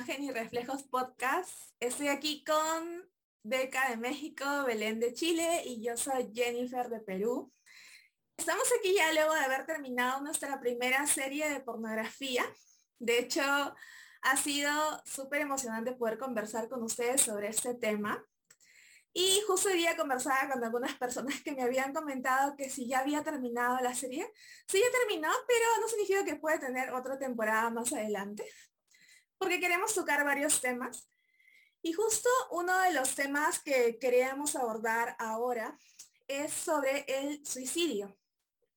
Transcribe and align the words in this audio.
Imagen 0.00 0.24
y 0.24 0.30
Reflejos 0.30 0.84
Podcast. 0.84 1.50
Estoy 1.78 2.08
aquí 2.08 2.42
con 2.42 3.06
Beca 3.42 3.90
de 3.90 3.98
México, 3.98 4.46
Belén 4.64 4.98
de 4.98 5.12
Chile 5.12 5.62
y 5.66 5.84
yo 5.84 5.94
soy 5.94 6.32
Jennifer 6.34 6.88
de 6.88 7.00
Perú. 7.00 7.52
Estamos 8.34 8.64
aquí 8.78 8.94
ya 8.94 9.12
luego 9.12 9.34
de 9.34 9.40
haber 9.40 9.66
terminado 9.66 10.22
nuestra 10.22 10.58
primera 10.58 11.06
serie 11.06 11.50
de 11.50 11.60
pornografía. 11.60 12.42
De 12.98 13.18
hecho, 13.18 13.42
ha 14.22 14.36
sido 14.38 14.72
súper 15.04 15.42
emocionante 15.42 15.92
poder 15.92 16.16
conversar 16.16 16.70
con 16.70 16.82
ustedes 16.82 17.20
sobre 17.20 17.48
este 17.48 17.74
tema. 17.74 18.24
Y 19.12 19.42
justo 19.46 19.68
día 19.68 19.98
conversaba 19.98 20.50
con 20.50 20.64
algunas 20.64 20.94
personas 20.94 21.42
que 21.42 21.52
me 21.52 21.62
habían 21.62 21.92
comentado 21.92 22.56
que 22.56 22.70
si 22.70 22.88
ya 22.88 23.00
había 23.00 23.22
terminado 23.22 23.78
la 23.80 23.94
serie, 23.94 24.32
sí 24.66 24.78
ya 24.78 24.98
terminó, 24.98 25.28
pero 25.46 25.66
no 25.78 25.88
significa 25.88 26.24
que 26.24 26.36
puede 26.36 26.58
tener 26.58 26.90
otra 26.94 27.18
temporada 27.18 27.68
más 27.68 27.92
adelante, 27.92 28.46
porque 29.40 29.58
queremos 29.58 29.92
tocar 29.92 30.24
varios 30.24 30.60
temas. 30.60 31.08
Y 31.82 31.92
justo 31.92 32.28
uno 32.52 32.78
de 32.82 32.92
los 32.92 33.16
temas 33.16 33.58
que 33.58 33.98
queríamos 33.98 34.54
abordar 34.54 35.16
ahora 35.18 35.76
es 36.28 36.52
sobre 36.52 37.04
el 37.08 37.44
suicidio. 37.44 38.16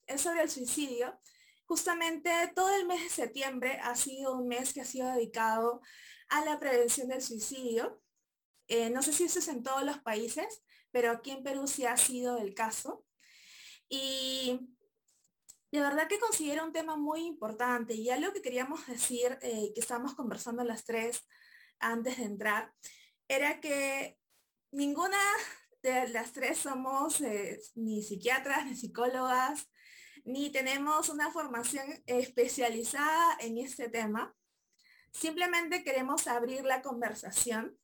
Es 0.07 0.21
sobre 0.21 0.41
el 0.41 0.49
suicidio. 0.49 1.19
Justamente 1.65 2.31
todo 2.55 2.75
el 2.75 2.87
mes 2.87 3.03
de 3.03 3.09
septiembre 3.09 3.79
ha 3.83 3.95
sido 3.95 4.33
un 4.33 4.47
mes 4.47 4.73
que 4.73 4.81
ha 4.81 4.85
sido 4.85 5.11
dedicado 5.11 5.81
a 6.29 6.43
la 6.43 6.59
prevención 6.59 7.09
del 7.09 7.21
suicidio 7.21 8.01
eh, 8.67 8.89
no 8.89 9.01
sé 9.03 9.13
si 9.13 9.25
eso 9.25 9.39
es 9.39 9.47
en 9.47 9.63
todos 9.63 9.83
los 9.83 9.99
países, 9.99 10.63
pero 10.91 11.11
aquí 11.11 11.31
en 11.31 11.43
Perú 11.43 11.67
sí 11.67 11.85
ha 11.85 11.97
sido 11.97 12.37
el 12.37 12.53
caso. 12.53 13.05
Y 13.89 14.59
de 15.73 15.81
verdad 15.81 16.07
que 16.07 16.19
considero 16.19 16.63
un 16.63 16.71
tema 16.71 16.97
muy 16.97 17.25
importante 17.25 17.95
y 17.95 18.11
algo 18.11 18.31
que 18.31 18.43
queríamos 18.43 18.85
decir, 18.85 19.39
eh, 19.41 19.71
que 19.73 19.79
estábamos 19.79 20.13
conversando 20.13 20.63
las 20.63 20.85
tres 20.85 21.27
antes 21.79 22.17
de 22.17 22.25
entrar, 22.25 22.71
era 23.27 23.59
que 23.59 24.19
ninguna 24.71 25.17
de 25.81 26.09
las 26.09 26.31
tres 26.31 26.59
somos 26.59 27.21
eh, 27.21 27.59
ni 27.73 28.03
psiquiatras, 28.03 28.67
ni 28.67 28.75
psicólogas, 28.75 29.67
ni 30.23 30.51
tenemos 30.51 31.09
una 31.09 31.31
formación 31.31 31.85
especializada 32.05 33.35
en 33.39 33.57
este 33.57 33.89
tema. 33.89 34.35
Simplemente 35.11 35.83
queremos 35.83 36.27
abrir 36.27 36.63
la 36.65 36.83
conversación 36.83 37.75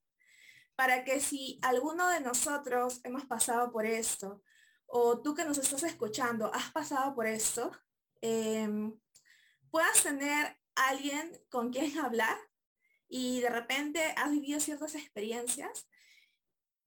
para 0.75 1.03
que 1.03 1.19
si 1.21 1.57
alguno 1.63 2.07
de 2.07 2.21
nosotros 2.21 3.01
hemos 3.03 3.25
pasado 3.25 3.71
por 3.71 3.87
esto, 3.87 4.43
o 4.91 5.21
tú 5.21 5.35
que 5.35 5.45
nos 5.45 5.57
estás 5.57 5.83
escuchando 5.83 6.51
has 6.53 6.71
pasado 6.71 7.13
por 7.13 7.27
esto, 7.27 7.71
em, 8.21 8.99
puedas 9.69 10.01
tener 10.03 10.57
alguien 10.75 11.31
con 11.49 11.71
quien 11.71 11.97
hablar 11.99 12.37
y 13.07 13.41
de 13.41 13.49
repente 13.49 14.03
has 14.17 14.31
vivido 14.31 14.59
ciertas 14.59 14.95
experiencias 14.95 15.87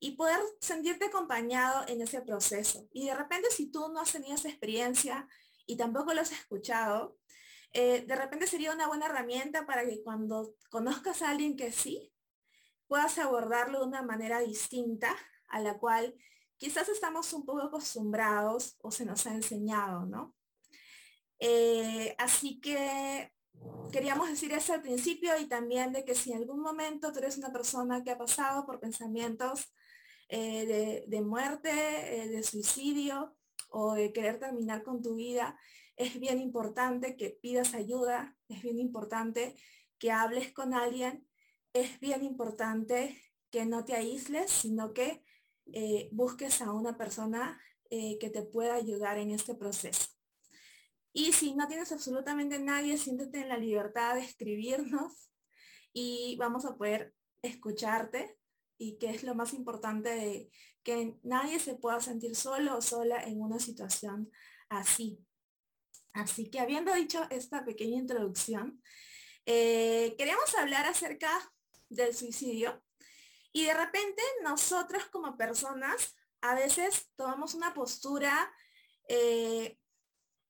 y 0.00 0.16
poder 0.16 0.40
sentirte 0.60 1.06
acompañado 1.06 1.84
en 1.86 2.02
ese 2.02 2.20
proceso. 2.22 2.88
Y 2.92 3.06
de 3.06 3.14
repente 3.14 3.50
si 3.50 3.70
tú 3.70 3.88
no 3.92 4.00
has 4.00 4.10
tenido 4.10 4.34
esa 4.34 4.48
experiencia 4.48 5.28
y 5.64 5.76
tampoco 5.76 6.12
lo 6.12 6.22
has 6.22 6.32
escuchado, 6.32 7.18
eh, 7.72 8.04
de 8.04 8.16
repente 8.16 8.48
sería 8.48 8.72
una 8.72 8.88
buena 8.88 9.06
herramienta 9.06 9.64
para 9.64 9.86
que 9.86 10.02
cuando 10.02 10.56
conozcas 10.70 11.22
a 11.22 11.30
alguien 11.30 11.56
que 11.56 11.70
sí, 11.70 12.12
puedas 12.88 13.16
abordarlo 13.18 13.78
de 13.78 13.86
una 13.86 14.02
manera 14.02 14.40
distinta 14.40 15.16
a 15.48 15.60
la 15.60 15.78
cual 15.78 16.16
quizás 16.62 16.88
estamos 16.88 17.32
un 17.32 17.44
poco 17.44 17.62
acostumbrados 17.62 18.76
o 18.82 18.92
se 18.92 19.04
nos 19.04 19.26
ha 19.26 19.34
enseñado, 19.34 20.06
¿no? 20.06 20.36
Eh, 21.40 22.14
así 22.18 22.60
que 22.60 23.32
queríamos 23.90 24.28
decir 24.28 24.52
eso 24.52 24.72
al 24.72 24.80
principio 24.80 25.36
y 25.40 25.46
también 25.46 25.92
de 25.92 26.04
que 26.04 26.14
si 26.14 26.30
en 26.30 26.38
algún 26.38 26.60
momento 26.60 27.10
tú 27.10 27.18
eres 27.18 27.36
una 27.36 27.52
persona 27.52 28.04
que 28.04 28.12
ha 28.12 28.16
pasado 28.16 28.64
por 28.64 28.78
pensamientos 28.78 29.74
eh, 30.28 31.04
de, 31.08 31.20
muerte, 31.22 31.72
eh, 31.72 32.28
de 32.28 32.44
suicidio 32.44 33.36
o 33.68 33.94
de 33.94 34.12
querer 34.12 34.38
terminar 34.38 34.84
con 34.84 35.02
tu 35.02 35.16
vida, 35.16 35.58
es 35.96 36.20
bien 36.20 36.38
importante 36.38 37.16
que 37.16 37.30
pidas 37.30 37.74
ayuda, 37.74 38.36
es 38.48 38.62
bien 38.62 38.78
importante 38.78 39.56
que 39.98 40.12
hables 40.12 40.52
con 40.52 40.74
alguien 40.74 41.26
es 41.72 41.98
bien 41.98 42.22
importante 42.22 43.20
que 43.50 43.64
no 43.64 43.84
te 43.84 43.94
aísles, 43.94 44.50
sino 44.50 44.92
que 44.92 45.24
eh, 45.72 46.08
busques 46.12 46.60
a 46.62 46.72
una 46.72 46.96
persona 46.96 47.60
eh, 47.90 48.18
que 48.18 48.30
te 48.30 48.42
pueda 48.42 48.74
ayudar 48.74 49.18
en 49.18 49.30
este 49.30 49.54
proceso. 49.54 50.08
Y 51.12 51.32
si 51.32 51.54
no 51.54 51.68
tienes 51.68 51.92
absolutamente 51.92 52.58
nadie, 52.58 52.96
siéntete 52.96 53.40
en 53.40 53.48
la 53.48 53.58
libertad 53.58 54.14
de 54.14 54.22
escribirnos 54.22 55.30
y 55.92 56.36
vamos 56.38 56.64
a 56.64 56.76
poder 56.76 57.14
escucharte 57.42 58.38
y 58.78 58.98
que 58.98 59.10
es 59.10 59.22
lo 59.22 59.34
más 59.34 59.52
importante 59.52 60.50
que 60.82 61.18
nadie 61.22 61.60
se 61.60 61.74
pueda 61.74 62.00
sentir 62.00 62.34
solo 62.34 62.78
o 62.78 62.82
sola 62.82 63.22
en 63.22 63.40
una 63.40 63.58
situación 63.58 64.30
así. 64.68 65.24
Así 66.12 66.50
que 66.50 66.60
habiendo 66.60 66.92
dicho 66.94 67.26
esta 67.30 67.64
pequeña 67.64 67.98
introducción, 67.98 68.82
eh, 69.46 70.14
queremos 70.18 70.54
hablar 70.56 70.86
acerca 70.86 71.30
del 71.88 72.14
suicidio. 72.14 72.82
Y 73.52 73.66
de 73.66 73.74
repente 73.74 74.22
nosotros 74.42 75.04
como 75.06 75.36
personas 75.36 76.14
a 76.40 76.54
veces 76.54 77.10
tomamos 77.16 77.54
una 77.54 77.72
postura, 77.74 78.52
eh, 79.08 79.78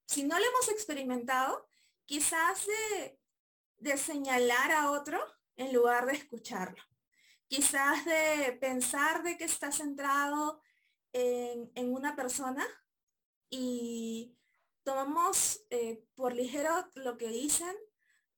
si 0.06 0.24
no 0.24 0.38
lo 0.38 0.44
hemos 0.44 0.68
experimentado, 0.68 1.68
quizás 2.06 2.66
de, 2.66 3.20
de 3.78 3.96
señalar 3.96 4.72
a 4.72 4.90
otro 4.90 5.20
en 5.56 5.72
lugar 5.72 6.06
de 6.06 6.14
escucharlo. 6.14 6.82
Quizás 7.48 8.04
de 8.04 8.52
pensar 8.60 9.22
de 9.22 9.36
que 9.36 9.44
está 9.44 9.70
centrado 9.72 10.62
en, 11.12 11.70
en 11.74 11.92
una 11.92 12.16
persona 12.16 12.66
y 13.50 14.34
tomamos 14.82 15.64
eh, 15.70 16.04
por 16.14 16.34
ligero 16.34 16.70
lo 16.94 17.16
que 17.18 17.28
dicen, 17.28 17.76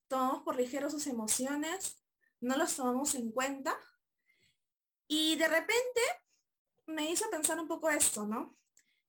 tomamos 0.07 0.43
por 0.43 0.57
ligero 0.57 0.89
sus 0.89 1.07
emociones, 1.07 2.03
no 2.41 2.57
los 2.57 2.75
tomamos 2.75 3.15
en 3.15 3.31
cuenta. 3.31 3.77
Y 5.07 5.35
de 5.35 5.47
repente 5.47 6.01
me 6.87 7.09
hizo 7.09 7.29
pensar 7.29 7.59
un 7.59 7.67
poco 7.67 7.89
esto, 7.89 8.25
¿no? 8.25 8.57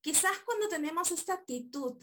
Quizás 0.01 0.39
cuando 0.45 0.69
tenemos 0.69 1.11
esta 1.11 1.35
actitud, 1.35 2.03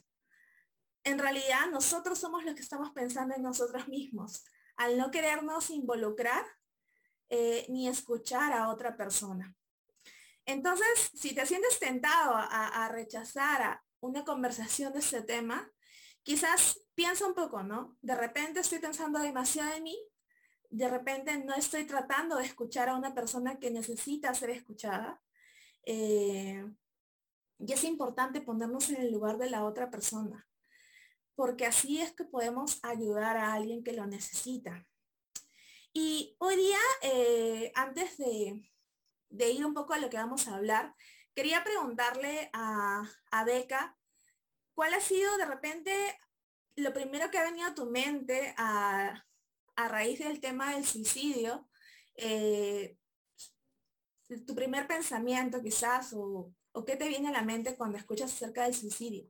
en 1.04 1.20
realidad 1.20 1.70
nosotros 1.72 2.20
somos 2.20 2.44
los 2.44 2.56
que 2.56 2.62
estamos 2.62 2.92
pensando 2.92 3.36
en 3.36 3.42
nosotros 3.42 3.88
mismos, 3.88 4.44
al 4.78 4.98
no 4.98 5.12
querernos 5.12 5.70
involucrar 5.70 6.46
eh, 7.30 7.66
ni 7.70 7.88
escuchar 7.88 8.54
a 8.54 8.70
otra 8.70 8.96
persona. 8.96 9.56
Entonces, 10.46 11.12
si 11.14 11.34
te 11.34 11.46
sientes 11.46 11.80
tentado 11.80 12.36
a, 12.36 12.86
a 12.86 12.90
rechazar 12.90 13.62
a 13.62 13.84
una 14.02 14.25
conversación 14.25 14.92
de 14.94 15.00
este 15.00 15.22
tema, 15.22 15.72
quizás 16.24 16.81
piensa 16.96 17.25
un 17.25 17.34
poco, 17.34 17.64
¿no? 17.64 17.98
De 18.02 18.16
repente 18.16 18.60
estoy 18.60 18.80
pensando 18.80 19.20
demasiado 19.20 19.74
en 19.74 19.84
mí 19.84 20.12
de 20.74 20.90
repente 20.90 21.38
no 21.38 21.54
estoy 21.54 21.86
tratando 21.86 22.38
de 22.38 22.46
escuchar 22.46 22.90
a 22.90 22.96
una 22.96 23.14
persona 23.14 23.60
que 23.60 23.70
necesita 23.70 24.34
ser 24.34 24.50
escuchada. 24.50 25.22
Eh, 25.86 26.66
y 27.60 27.72
es 27.72 27.84
importante 27.84 28.42
ponernos 28.42 28.90
en 28.90 29.02
el 29.02 29.12
lugar 29.12 29.38
de 29.38 29.52
la 29.52 29.66
otra 29.66 29.92
persona, 29.92 30.48
porque 31.36 31.68
así 31.68 32.02
es 32.02 32.12
que 32.14 32.26
podemos 32.26 32.80
ayudar 32.82 33.38
a 33.38 33.54
alguien 33.54 33.84
que 33.84 33.94
lo 33.94 34.08
necesita. 34.08 34.88
Y 35.94 36.36
hoy 36.40 36.56
día, 36.56 36.80
eh, 37.04 37.72
antes 37.76 38.18
de, 38.18 38.60
ir 39.30 39.66
un 39.66 39.76
poco 39.76 39.94
a 39.94 40.00
lo 40.00 40.10
que 40.10 40.18
vamos 40.18 40.48
a 40.48 40.56
hablar, 40.56 40.96
quería 41.36 41.64
preguntarle 41.64 42.50
a, 42.52 43.04
a 43.30 43.44
Beca, 43.44 43.96
¿cuál 44.74 44.96
ha 44.96 45.00
sido 45.00 45.38
de 45.38 45.46
repente 45.46 46.18
lo 46.76 46.92
primero 46.94 47.30
que 47.30 47.38
ha 47.38 47.44
venido 47.44 47.68
a 47.68 47.76
tu 47.76 47.86
mente 47.86 48.56
a, 48.58 49.24
a 49.75 49.88
raíz 49.88 50.20
del 50.20 50.40
tema 50.40 50.74
del 50.74 50.86
suicidio, 50.86 51.68
eh, 52.16 52.98
tu 54.46 54.56
primer 54.56 54.88
pensamiento 54.88 55.62
quizás 55.62 56.14
o, 56.14 56.52
o, 56.72 56.86
qué 56.86 56.96
te 56.96 57.08
viene 57.08 57.30
a 57.30 57.34
la 57.34 57.44
mente 57.44 57.75
cuando 57.75 57.98
escuchas 57.98 58.34
acerca 58.34 58.64
del 58.64 58.74
suicidio? 58.74 59.25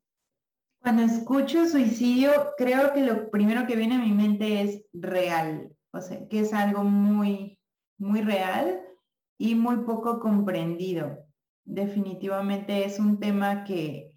Cuando 0.79 1.03
escucho 1.03 1.65
suicidio, 1.65 2.53
creo 2.57 2.93
que 2.93 3.01
lo 3.01 3.29
primero 3.29 3.65
que 3.65 3.75
viene 3.75 3.95
a 3.95 3.99
mi 3.99 4.11
mente 4.11 4.61
es 4.61 4.83
real, 4.93 5.73
o 5.91 6.01
sea, 6.01 6.27
que 6.27 6.41
es 6.41 6.53
algo 6.53 6.83
muy, 6.83 7.59
muy 7.97 8.21
real 8.21 8.81
y 9.37 9.55
muy 9.55 9.77
poco 9.77 10.19
comprendido. 10.19 11.25
Definitivamente 11.63 12.85
es 12.85 12.99
un 12.99 13.19
tema 13.19 13.63
que, 13.63 14.13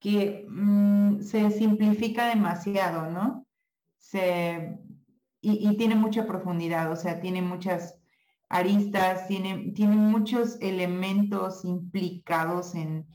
que 0.00 0.44
mm, 0.48 1.20
se 1.20 1.50
simplifica 1.52 2.28
demasiado, 2.28 3.08
¿no? 3.10 3.46
Se 3.98 4.76
y, 5.40 5.76
tiene 5.76 5.94
mucha 5.94 6.26
profundidad, 6.26 6.92
o 6.92 6.96
sea, 6.96 7.20
tiene 7.20 7.40
muchas 7.40 7.98
aristas, 8.48 9.26
tiene, 9.26 9.72
tiene 9.74 9.96
muchos 9.96 10.58
elementos 10.60 11.64
implicados 11.64 12.74
en, 12.74 13.06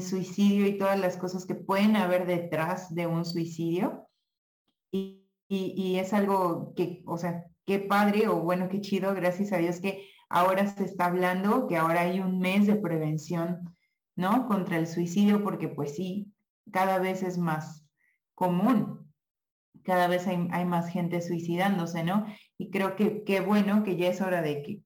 suicidio 0.00 0.66
y 0.66 0.78
todas 0.78 1.00
las 1.00 1.16
cosas 1.16 1.44
que 1.44 1.56
pueden 1.56 1.96
haber 1.96 2.26
detrás 2.26 2.94
de 2.94 3.06
un 3.06 3.24
suicidio. 3.24 4.06
Y, 4.92 5.24
y, 5.48 5.96
es 5.98 6.12
algo 6.12 6.72
que, 6.76 7.02
o 7.06 7.18
sea, 7.18 7.44
qué 7.66 7.78
padre 7.80 8.28
o 8.28 8.40
bueno, 8.42 8.68
qué 8.68 8.80
chido, 8.80 9.14
gracias 9.14 9.52
a 9.52 9.58
Dios 9.58 9.80
que 9.80 10.06
ahora 10.28 10.66
se 10.68 10.84
está 10.84 11.06
hablando, 11.06 11.66
que 11.66 11.76
ahora 11.76 12.02
hay 12.02 12.20
un 12.20 12.38
mes 12.38 12.66
de 12.66 12.76
prevención, 12.76 13.74
¿no? 14.14 14.46
Contra 14.46 14.78
el 14.78 14.86
suicidio, 14.86 15.42
porque 15.42 15.68
pues 15.68 15.96
sí, 15.96 16.32
cada 16.70 16.98
vez 16.98 17.22
es 17.22 17.38
más 17.38 17.84
común, 18.34 19.01
cada 19.82 20.08
vez 20.08 20.26
hay, 20.26 20.48
hay 20.52 20.64
más 20.64 20.88
gente 20.88 21.20
suicidándose, 21.20 22.04
¿no? 22.04 22.26
Y 22.58 22.70
creo 22.70 22.96
que 22.96 23.24
qué 23.24 23.40
bueno 23.40 23.82
que 23.82 23.96
ya 23.96 24.08
es 24.08 24.20
hora 24.20 24.42
de 24.42 24.62
que 24.62 24.82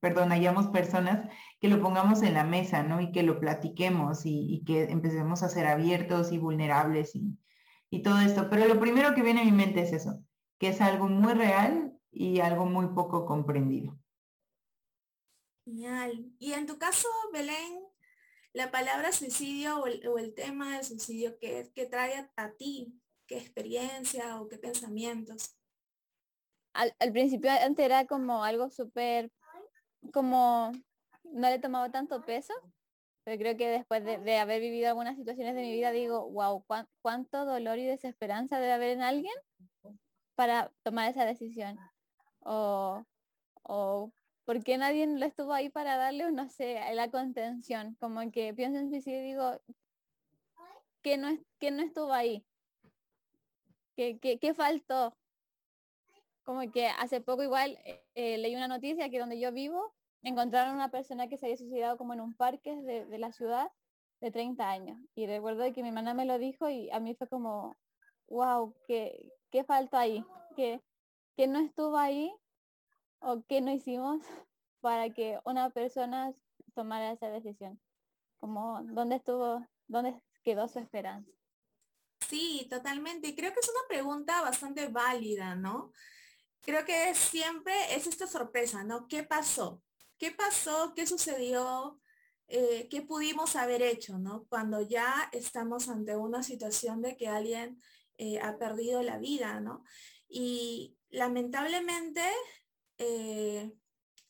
perdón, 0.00 0.32
hayamos 0.32 0.68
personas 0.68 1.28
que 1.60 1.68
lo 1.68 1.80
pongamos 1.80 2.22
en 2.22 2.34
la 2.34 2.44
mesa, 2.44 2.82
¿no? 2.82 3.00
Y 3.00 3.12
que 3.12 3.22
lo 3.22 3.40
platiquemos 3.40 4.22
y, 4.24 4.62
que 4.66 4.84
empecemos 4.84 5.42
a 5.42 5.48
ser 5.48 5.66
abiertos 5.66 6.32
y 6.32 6.38
vulnerables 6.38 7.14
y, 7.14 7.38
y, 7.90 8.02
todo 8.02 8.20
esto. 8.20 8.48
Pero 8.50 8.66
lo 8.66 8.78
primero 8.80 9.14
que 9.14 9.22
viene 9.22 9.40
a 9.40 9.44
mi 9.44 9.52
mente 9.52 9.82
es 9.82 9.92
eso, 9.92 10.22
que 10.58 10.68
es 10.68 10.80
algo 10.80 11.08
muy 11.08 11.32
real 11.34 11.92
y 12.10 12.40
algo 12.40 12.66
muy 12.66 12.88
poco 12.88 13.24
comprendido. 13.24 13.98
Genial. 15.64 16.32
Y 16.38 16.52
en 16.52 16.66
tu 16.66 16.78
caso, 16.78 17.08
Belén, 17.32 17.80
la 18.52 18.70
palabra 18.70 19.12
suicidio 19.12 19.78
o 19.78 19.86
el, 20.18 20.34
tema 20.34 20.76
del 20.76 20.84
suicidio, 20.84 21.38
¿qué, 21.38 21.70
¿qué, 21.74 21.86
trae 21.86 22.28
a 22.36 22.50
ti? 22.52 22.99
¿Qué 23.30 23.38
experiencia 23.38 24.40
o 24.40 24.48
qué 24.48 24.58
pensamientos? 24.58 25.54
al, 26.72 27.12
principio 27.12 27.48
antes 27.52 27.86
era 27.86 28.04
como 28.04 28.42
algo 28.42 28.70
súper, 28.70 29.30
como 30.12 30.72
no 31.22 31.48
le 31.48 31.54
he 31.54 31.58
tomado 31.60 31.92
tanto 31.92 32.24
peso, 32.24 32.52
pero 33.22 33.38
creo 33.38 33.56
que 33.56 33.68
después 33.68 34.04
de, 34.04 34.36
haber 34.36 34.60
vivido 34.60 34.88
algunas 34.88 35.16
situaciones 35.16 35.54
de 35.54 35.62
mi 35.62 35.70
vida 35.70 35.92
digo, 35.92 36.28
wow, 36.28 36.64
cuánto 37.02 37.44
dolor 37.44 37.78
y 37.78 37.86
desesperanza 37.86 38.58
debe 38.58 38.72
haber 38.72 38.90
en 38.90 39.02
alguien 39.02 39.34
para 40.34 40.72
tomar 40.82 41.08
esa 41.08 41.24
decisión. 41.24 41.78
O, 42.40 43.04
o 43.62 44.10
¿por 44.44 44.66
nadie 44.76 45.06
lo 45.06 45.24
estuvo 45.24 45.52
ahí 45.52 45.68
para 45.68 45.96
darle, 45.96 46.32
no 46.32 46.48
sé, 46.48 46.80
la 46.94 47.12
contención? 47.12 47.96
Como 48.00 48.28
que 48.32 48.54
pienso 48.54 48.80
en 48.80 48.90
suicidio 48.90 49.20
y 49.20 49.24
digo, 49.24 49.60
¿qué 51.00 51.16
no, 51.16 51.38
que 51.60 51.70
no 51.70 51.84
estuvo 51.84 52.12
ahí? 52.12 52.44
¿Qué, 54.00 54.18
qué, 54.18 54.38
qué 54.38 54.54
faltó? 54.54 55.14
como 56.42 56.62
que 56.72 56.86
hace 56.86 57.20
poco 57.20 57.42
igual 57.42 57.78
eh, 57.84 58.02
eh, 58.14 58.38
leí 58.38 58.56
una 58.56 58.66
noticia 58.66 59.10
que 59.10 59.18
donde 59.18 59.38
yo 59.38 59.52
vivo 59.52 59.92
encontraron 60.22 60.74
una 60.74 60.90
persona 60.90 61.28
que 61.28 61.36
se 61.36 61.44
había 61.44 61.58
suicidado 61.58 61.98
como 61.98 62.14
en 62.14 62.22
un 62.22 62.32
parque 62.32 62.74
de, 62.80 63.18
la 63.18 63.30
ciudad 63.30 63.70
de 64.22 64.30
30 64.30 64.70
años. 64.70 64.98
Y 65.14 65.26
recuerdo 65.26 65.70
que 65.74 65.82
mi 65.82 65.88
hermana 65.88 66.14
me 66.14 66.24
lo 66.24 66.38
dijo 66.38 66.70
y 66.70 66.88
a 66.92 66.98
mí 66.98 67.14
fue 67.14 67.28
como, 67.28 67.76
wow, 68.28 68.74
¿qué, 68.88 69.34
qué 69.50 69.64
falta 69.64 70.00
ahí? 70.00 70.24
¿Qué, 70.56 70.80
¿Qué 71.36 71.46
no 71.46 71.58
estuvo 71.58 71.98
ahí 71.98 72.34
o 73.18 73.42
qué 73.48 73.60
no 73.60 73.70
hicimos 73.70 74.22
para 74.80 75.10
que 75.10 75.38
una 75.44 75.68
persona 75.68 76.32
tomara 76.74 77.12
esa 77.12 77.28
decisión? 77.28 77.78
Como, 78.38 78.82
¿dónde 78.82 79.16
estuvo, 79.16 79.62
dónde 79.88 80.18
quedó 80.42 80.68
su 80.68 80.78
esperanza? 80.78 81.39
Sí, 82.30 82.66
totalmente. 82.70 83.34
Creo 83.34 83.52
que 83.52 83.60
es 83.60 83.68
una 83.68 83.88
pregunta 83.88 84.40
bastante 84.40 84.86
válida, 84.88 85.56
¿no? 85.56 85.92
creo 86.62 86.84
que 86.84 87.14
siempre 87.14 87.72
es 87.94 88.06
esta 88.06 88.26
sorpresa, 88.26 88.84
¿no? 88.84 89.08
¿Qué 89.08 89.24
pasó? 89.24 89.82
¿Qué 90.18 90.30
pasó? 90.30 90.92
¿Qué 90.94 91.06
sucedió? 91.06 92.00
Eh, 92.46 92.88
¿Qué 92.90 93.02
pudimos 93.02 93.56
haber 93.56 93.82
hecho, 93.82 94.18
¿no? 94.18 94.44
Cuando 94.48 94.80
ya 94.82 95.28
estamos 95.32 95.88
ante 95.88 96.16
una 96.16 96.42
situación 96.42 97.02
de 97.02 97.16
que 97.16 97.28
alguien 97.28 97.80
eh, 98.18 98.38
ha 98.40 98.58
perdido 98.58 99.02
la 99.02 99.18
vida, 99.18 99.60
¿no? 99.60 99.84
Y 100.28 100.96
lamentablemente, 101.08 102.22
eh, 102.98 103.72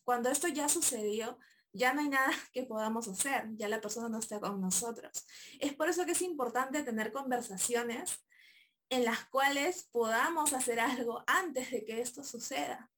cuando 0.05 0.31
esto 0.31 0.49
ya 0.49 0.69
sucedió, 0.69 1.38
ya 1.72 1.93
no 1.93 2.00
hay 2.00 2.08
nada 2.08 2.32
que 2.52 2.64
podamos 2.64 3.08
hacer, 3.08 3.44
ya 3.56 3.69
la 3.69 3.81
persona 3.81 4.08
no 4.08 4.19
está 4.19 4.40
con 4.40 4.61
nosotros. 4.61 5.26
Es 5.58 5.75
por 5.75 5.88
eso 5.88 6.05
que 6.05 6.12
es 6.12 6.22
importante 6.22 6.82
tener 6.82 7.12
conversaciones 7.12 8.25
en 8.88 9.05
las 9.05 9.25
cuales 9.26 9.88
podamos 9.93 10.52
hacer 10.52 10.81
algo 10.81 11.22
antes 11.26 11.70
de 11.70 11.84
que 11.84 12.00
esto 12.00 12.25
suceda. 12.25 12.90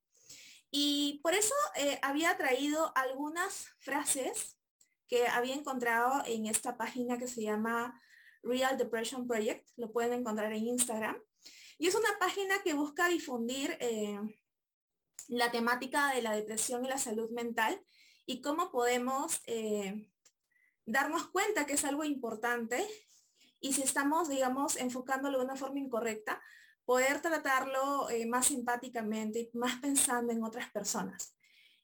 Y 0.70 1.20
por 1.22 1.34
eso 1.34 1.54
eh, 1.76 1.98
había 2.00 2.36
traído 2.38 2.92
algunas 2.96 3.68
frases 3.78 4.58
que 5.06 5.28
había 5.28 5.54
encontrado 5.54 6.22
en 6.24 6.46
esta 6.46 6.78
página 6.78 7.18
que 7.18 7.28
se 7.28 7.42
llama 7.42 8.00
Real 8.42 8.78
Depression 8.78 9.28
Project. 9.28 9.68
Lo 9.76 9.92
pueden 9.92 10.14
encontrar 10.14 10.50
en 10.54 10.66
Instagram. 10.66 11.22
Y 11.76 11.88
es 11.88 11.94
una 11.94 12.18
página 12.18 12.62
que 12.62 12.72
busca 12.72 13.08
difundir 13.08 13.76
eh, 13.80 14.18
la 15.28 15.50
temática 15.50 16.14
de 16.14 16.22
la 16.22 16.34
depresión 16.34 16.86
y 16.86 16.88
la 16.88 16.96
salud 16.96 17.30
mental 17.32 17.78
y 18.26 18.40
cómo 18.40 18.70
podemos 18.70 19.40
eh, 19.46 20.10
darnos 20.86 21.28
cuenta 21.28 21.66
que 21.66 21.74
es 21.74 21.84
algo 21.84 22.04
importante 22.04 22.86
y 23.60 23.72
si 23.74 23.82
estamos, 23.82 24.28
digamos, 24.28 24.76
enfocándolo 24.76 25.38
de 25.38 25.44
una 25.44 25.56
forma 25.56 25.78
incorrecta, 25.78 26.42
poder 26.84 27.22
tratarlo 27.22 28.10
eh, 28.10 28.26
más 28.26 28.46
simpáticamente, 28.46 29.50
más 29.54 29.80
pensando 29.80 30.32
en 30.32 30.42
otras 30.42 30.70
personas. 30.70 31.36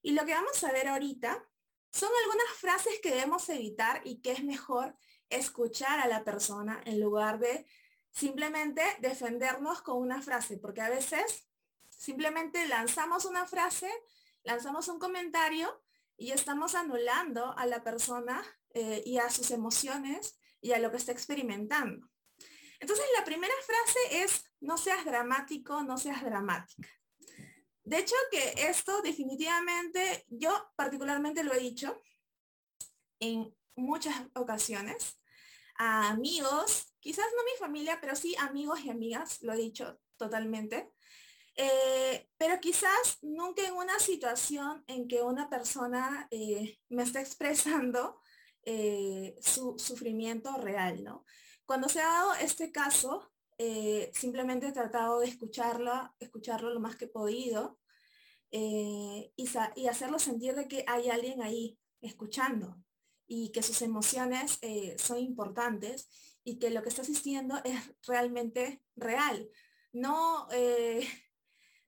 Y 0.03 0.13
lo 0.13 0.25
que 0.27 0.35
vamos 0.35 0.63
a 0.65 0.73
ver 0.73 0.89
ahorita 0.89 1.47
son 1.91 2.11
algunas 2.25 2.53
frases 2.57 3.01
que 3.03 3.11
debemos 3.11 3.49
evitar 3.49 4.03
y 4.05 4.21
que 4.21 4.33
es 4.33 4.45
mejor 4.45 4.97
escuchar 5.31 6.01
a 6.01 6.09
la 6.09 6.25
persona 6.25 6.81
en 6.85 7.01
lugar 7.01 7.39
de 7.39 7.67
simplemente 8.11 8.83
defendernos 9.01 9.83
con 9.83 9.99
una 9.99 10.21
frase, 10.21 10.59
porque 10.59 10.81
a 10.81 10.91
veces 10.91 11.49
simplemente 11.89 12.67
lanzamos 12.67 13.25
una 13.25 13.47
frase, 13.47 13.91
lanzamos 14.43 14.89
un 14.89 14.99
comentario 14.99 15.81
y 16.19 16.33
estamos 16.33 16.75
anulando 16.75 17.57
a 17.57 17.65
la 17.65 17.83
persona 17.83 18.45
eh, 18.75 19.03
y 19.07 19.19
a 19.19 19.31
sus 19.31 19.53
emociones 19.53 20.39
y 20.61 20.73
a 20.73 20.79
lo 20.81 20.91
que 20.91 20.97
está 20.97 21.13
experimentando. 21.13 22.11
Entonces, 22.81 23.07
la 23.17 23.25
primera 23.25 23.55
frase 23.65 24.25
es, 24.25 24.45
no 24.61 24.77
seas 24.77 25.05
dramático, 25.05 25.83
no 25.83 25.97
seas 25.97 26.23
dramática. 26.23 26.89
De 27.85 27.99
hecho, 27.99 28.15
que 28.31 28.69
esto 28.69 29.01
definitivamente, 29.01 30.27
yo 30.29 30.73
particularmente 30.77 31.45
lo 31.45 31.55
he 31.55 31.61
dicho 31.61 32.03
en 33.21 33.57
muchas 33.77 34.15
ocasiones 34.35 35.21
a 35.79 36.11
amigos, 36.11 36.93
quizás 36.99 37.27
no 37.37 37.45
mi 37.45 37.59
familia, 37.59 37.99
pero 38.01 38.17
sí 38.17 38.35
amigos 38.41 38.81
y 38.81 38.91
amigas, 38.91 39.41
lo 39.43 39.53
he 39.53 39.57
dicho 39.57 40.01
totalmente. 40.17 40.91
Eh, 41.61 42.29
pero 42.37 42.61
quizás 42.61 43.19
nunca 43.21 43.67
en 43.67 43.75
una 43.75 43.99
situación 43.99 44.85
en 44.87 45.09
que 45.09 45.23
una 45.23 45.51
persona 45.51 46.29
eh, 46.31 46.79
me 46.89 47.03
está 47.03 47.21
expresando 47.21 48.21
eh, 48.63 49.37
su 49.41 49.77
sufrimiento 49.77 50.57
real, 50.59 51.03
¿no? 51.03 51.25
Cuando 51.67 51.89
se 51.89 52.01
ha 52.01 52.07
dado 52.07 52.35
este 52.35 52.71
caso, 52.71 53.33
simplemente 54.13 54.69
he 54.69 54.73
tratado 54.73 55.19
de 55.19 55.27
escucharlo, 55.27 56.15
escucharlo 56.21 56.71
lo 56.71 56.79
más 56.79 56.95
que 56.95 57.07
he 57.07 57.09
podido 57.09 57.81
y, 58.53 59.33
y, 59.37 59.87
hacerlo 59.89 60.21
sentir 60.21 60.55
de 60.55 60.69
que 60.69 60.85
hay 60.87 61.11
alguien 61.11 61.43
ahí 61.43 61.77
escuchando 62.01 62.77
y 63.27 63.51
que 63.51 63.65
sus 63.65 63.83
emociones 63.83 64.61
son 64.97 65.19
importantes 65.19 66.09
y 66.45 66.61
que 66.61 66.71
lo 66.71 66.83
que 66.83 66.89
está 66.89 67.03
asistiendo 67.03 67.61
es 67.65 67.77
realmente 68.07 68.81
real. 68.95 69.51
No, 69.93 70.47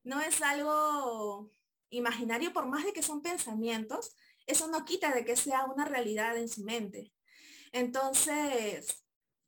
no 0.02 0.20
es 0.20 0.42
algo 0.42 1.50
imaginario 1.90 2.52
por 2.52 2.66
más 2.66 2.84
de 2.84 2.92
que 2.92 3.02
son 3.02 3.22
pensamientos, 3.22 4.16
eso 4.46 4.68
no 4.68 4.84
quita 4.84 5.12
de 5.12 5.24
que 5.24 5.36
sea 5.36 5.64
una 5.64 5.84
realidad 5.84 6.36
en 6.36 6.48
su 6.48 6.64
mente. 6.64 7.12
Entonces, 7.72 9.04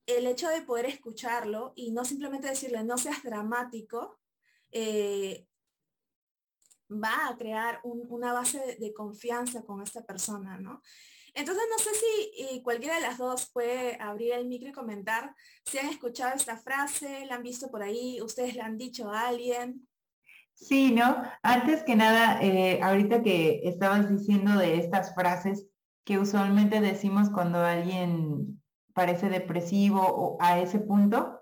el 0.06 0.26
hecho 0.26 0.48
de 0.48 0.62
poder 0.62 0.86
escucharlo 0.86 1.72
y 1.76 1.92
no 1.92 2.04
simplemente 2.04 2.48
decirle 2.48 2.84
no 2.84 2.98
seas 2.98 3.22
dramático, 3.22 4.20
eh, 4.70 5.46
va 6.90 7.28
a 7.28 7.36
crear 7.36 7.80
una 7.84 8.32
base 8.32 8.76
de, 8.78 8.92
confianza 8.92 9.62
con 9.62 9.82
esta 9.82 10.04
persona, 10.04 10.58
¿no? 10.58 10.82
Entonces 11.34 11.64
no 11.70 11.78
sé 11.78 11.90
si 11.94 12.62
cualquiera 12.62 12.96
de 12.96 13.00
las 13.00 13.16
dos 13.16 13.50
puede 13.50 13.96
abrir 14.00 14.34
el 14.34 14.46
micro 14.46 14.68
y 14.68 14.72
comentar 14.72 15.34
si 15.64 15.78
han 15.78 15.88
escuchado 15.88 16.34
esta 16.34 16.58
frase, 16.58 17.24
la 17.24 17.36
han 17.36 17.42
visto 17.42 17.70
por 17.70 17.82
ahí, 17.82 18.20
ustedes 18.20 18.54
la 18.54 18.66
han 18.66 18.76
dicho 18.76 19.10
a 19.10 19.28
alguien. 19.28 19.88
Sí, 20.62 20.92
¿no? 20.92 21.16
Antes 21.42 21.82
que 21.82 21.96
nada, 21.96 22.40
eh, 22.40 22.80
ahorita 22.80 23.24
que 23.24 23.62
estabas 23.64 24.08
diciendo 24.08 24.56
de 24.56 24.76
estas 24.76 25.12
frases 25.12 25.66
que 26.04 26.20
usualmente 26.20 26.80
decimos 26.80 27.30
cuando 27.30 27.58
alguien 27.58 28.62
parece 28.94 29.28
depresivo 29.28 30.00
o 30.00 30.36
a 30.40 30.60
ese 30.60 30.78
punto, 30.78 31.40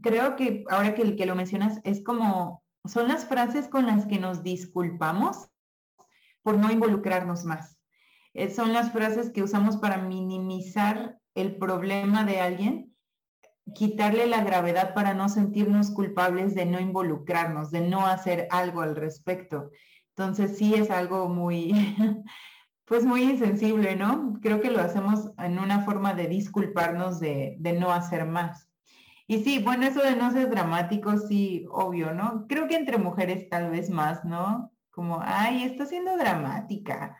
creo 0.00 0.36
que 0.36 0.64
ahora 0.70 0.94
que, 0.94 1.16
que 1.16 1.26
lo 1.26 1.34
mencionas 1.34 1.82
es 1.84 2.02
como, 2.02 2.62
son 2.86 3.08
las 3.08 3.26
frases 3.26 3.68
con 3.68 3.84
las 3.86 4.06
que 4.06 4.18
nos 4.18 4.42
disculpamos 4.42 5.48
por 6.42 6.56
no 6.56 6.72
involucrarnos 6.72 7.44
más. 7.44 7.78
Eh, 8.32 8.48
son 8.48 8.72
las 8.72 8.90
frases 8.90 9.30
que 9.32 9.42
usamos 9.42 9.76
para 9.76 9.98
minimizar 9.98 11.18
el 11.34 11.56
problema 11.56 12.24
de 12.24 12.40
alguien 12.40 12.91
quitarle 13.74 14.26
la 14.26 14.42
gravedad 14.44 14.94
para 14.94 15.14
no 15.14 15.28
sentirnos 15.28 15.90
culpables 15.90 16.54
de 16.54 16.66
no 16.66 16.80
involucrarnos, 16.80 17.70
de 17.70 17.80
no 17.80 18.06
hacer 18.06 18.48
algo 18.50 18.82
al 18.82 18.96
respecto. 18.96 19.70
Entonces 20.16 20.58
sí 20.58 20.74
es 20.74 20.90
algo 20.90 21.28
muy, 21.28 21.72
pues 22.84 23.04
muy 23.04 23.22
insensible, 23.22 23.96
¿no? 23.96 24.38
Creo 24.42 24.60
que 24.60 24.70
lo 24.70 24.80
hacemos 24.80 25.30
en 25.38 25.58
una 25.58 25.84
forma 25.84 26.14
de 26.14 26.28
disculparnos 26.28 27.20
de, 27.20 27.56
de 27.58 27.72
no 27.72 27.92
hacer 27.92 28.26
más. 28.26 28.68
Y 29.26 29.42
sí, 29.44 29.62
bueno, 29.62 29.86
eso 29.86 30.02
de 30.02 30.16
no 30.16 30.30
ser 30.32 30.50
dramático, 30.50 31.16
sí, 31.16 31.64
obvio, 31.70 32.12
¿no? 32.12 32.46
Creo 32.48 32.68
que 32.68 32.76
entre 32.76 32.98
mujeres 32.98 33.48
tal 33.48 33.70
vez 33.70 33.88
más, 33.88 34.24
¿no? 34.24 34.72
Como, 34.90 35.20
ay, 35.22 35.62
está 35.64 35.86
siendo 35.86 36.16
dramática, 36.18 37.16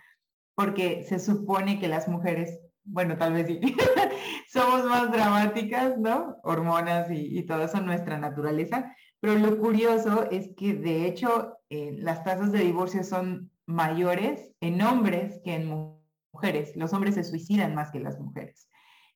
porque 0.54 1.04
se 1.04 1.18
supone 1.18 1.80
que 1.80 1.88
las 1.88 2.08
mujeres, 2.08 2.60
bueno, 2.84 3.16
tal 3.16 3.32
vez 3.34 3.46
sí, 3.46 3.60
somos 4.52 4.84
más 4.84 5.10
dramáticas, 5.10 5.98
¿no? 5.98 6.36
Hormonas 6.42 7.10
y, 7.10 7.38
y 7.38 7.42
todo 7.44 7.62
eso, 7.62 7.80
nuestra 7.80 8.18
naturaleza. 8.18 8.94
Pero 9.20 9.38
lo 9.38 9.56
curioso 9.58 10.28
es 10.30 10.50
que 10.56 10.74
de 10.74 11.06
hecho 11.06 11.58
eh, 11.70 11.94
las 11.98 12.24
tasas 12.24 12.50
de 12.50 12.58
divorcio 12.58 13.04
son 13.04 13.52
mayores 13.66 14.52
en 14.60 14.82
hombres 14.82 15.40
que 15.44 15.54
en 15.54 15.92
mujeres. 16.32 16.76
Los 16.76 16.92
hombres 16.92 17.14
se 17.14 17.24
suicidan 17.24 17.74
más 17.74 17.90
que 17.90 18.00
las 18.00 18.18
mujeres. 18.18 18.68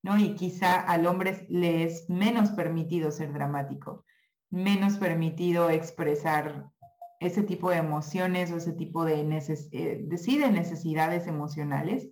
¿no? 0.02 0.16
Y 0.18 0.34
quizá 0.34 0.80
al 0.80 1.06
hombre 1.06 1.46
le 1.48 1.82
es 1.82 2.08
menos 2.08 2.50
permitido 2.50 3.10
ser 3.10 3.32
dramático, 3.32 4.04
menos 4.50 4.98
permitido 4.98 5.70
expresar 5.70 6.70
ese 7.18 7.42
tipo 7.42 7.70
de 7.70 7.78
emociones 7.78 8.52
o 8.52 8.58
ese 8.58 8.72
tipo 8.72 9.04
de, 9.04 9.24
neces 9.24 9.68
eh, 9.72 10.04
de, 10.06 10.50
necesidades 10.50 11.26
emocionales. 11.26 12.08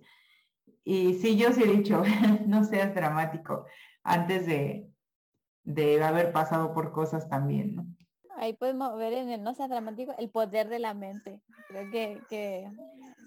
Y 0.87 1.15
sí, 1.15 1.35
yo 1.35 1.51
sí 1.51 1.63
he 1.63 1.67
dicho, 1.67 2.03
no 2.45 2.63
seas 2.63 2.93
dramático 2.93 3.65
antes 4.03 4.45
de, 4.45 4.87
de 5.63 6.01
haber 6.03 6.31
pasado 6.31 6.73
por 6.73 6.91
cosas 6.91 7.27
también. 7.27 7.97
Ahí 8.37 8.53
podemos 8.53 8.95
ver 8.95 9.13
en 9.13 9.29
el 9.31 9.41
no 9.41 9.55
seas 9.55 9.69
dramático 9.69 10.13
el 10.19 10.29
poder 10.29 10.69
de 10.69 10.77
la 10.77 10.93
mente. 10.93 11.41
Creo 11.69 11.89
que, 11.89 12.21
que 12.29 12.71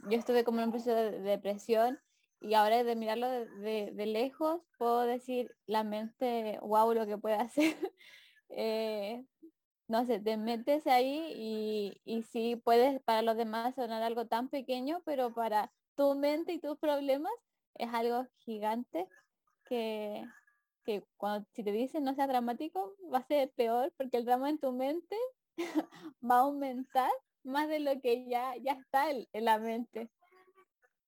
yo 0.08 0.16
estuve 0.16 0.44
como 0.44 0.60
en 0.60 0.66
un 0.66 0.70
proceso 0.70 0.94
de 0.94 1.20
depresión 1.20 1.98
y 2.40 2.54
ahora 2.54 2.84
de 2.84 2.94
mirarlo 2.94 3.28
de, 3.28 3.90
de, 3.92 4.06
lejos 4.06 4.62
puedo 4.78 5.00
decir 5.00 5.50
la 5.66 5.82
mente, 5.82 6.60
wow, 6.62 6.94
lo 6.94 7.06
que 7.06 7.18
puede 7.18 7.34
hacer. 7.34 7.74
eh, 8.50 9.24
no 9.88 10.06
sé, 10.06 10.20
te 10.20 10.36
metes 10.36 10.86
ahí 10.86 11.32
y, 11.34 12.00
y 12.04 12.22
sí 12.22 12.54
puedes 12.54 13.00
para 13.02 13.22
los 13.22 13.36
demás 13.36 13.74
sonar 13.74 14.04
algo 14.04 14.26
tan 14.26 14.48
pequeño, 14.48 15.02
pero 15.04 15.34
para 15.34 15.72
tu 15.96 16.14
mente 16.14 16.52
y 16.52 16.60
tus 16.60 16.78
problemas 16.78 17.32
es 17.78 17.92
algo 17.92 18.26
gigante 18.40 19.06
que, 19.66 20.24
que 20.84 21.04
cuando 21.16 21.46
si 21.54 21.62
te 21.62 21.72
dicen 21.72 22.04
no 22.04 22.14
sea 22.14 22.26
dramático 22.26 22.94
va 23.12 23.18
a 23.18 23.26
ser 23.26 23.50
peor 23.52 23.92
porque 23.96 24.16
el 24.18 24.24
drama 24.24 24.50
en 24.50 24.58
tu 24.58 24.72
mente 24.72 25.16
va 26.22 26.36
a 26.36 26.40
aumentar 26.40 27.10
más 27.44 27.68
de 27.68 27.80
lo 27.80 28.00
que 28.00 28.28
ya, 28.28 28.54
ya 28.56 28.72
está 28.72 29.10
en 29.10 29.44
la 29.44 29.58
mente. 29.58 30.10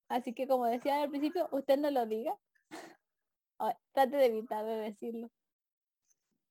Así 0.08 0.32
que 0.34 0.46
como 0.46 0.66
decía 0.66 1.02
al 1.02 1.10
principio, 1.10 1.48
usted 1.52 1.78
no 1.78 1.90
lo 1.90 2.06
diga. 2.06 2.36
Trate 3.92 4.16
de 4.16 4.26
evitar 4.26 4.64
de 4.64 4.76
decirlo. 4.76 5.30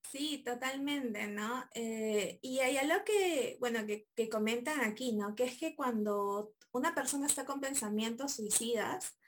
Sí, 0.10 0.42
totalmente, 0.44 1.28
¿no? 1.28 1.66
Eh, 1.76 2.40
y 2.42 2.60
hay 2.60 2.78
algo 2.78 3.04
que, 3.06 3.58
bueno, 3.60 3.86
que, 3.86 4.08
que, 4.16 4.28
comentan 4.28 4.82
aquí, 4.82 5.16
¿no? 5.16 5.36
Que 5.36 5.44
es 5.44 5.60
que 5.60 5.76
cuando 5.76 6.54
una 6.72 6.96
persona 6.96 7.28
está 7.28 7.46
con 7.46 7.60
pensamientos 7.60 8.34
suicidas, 8.34 9.19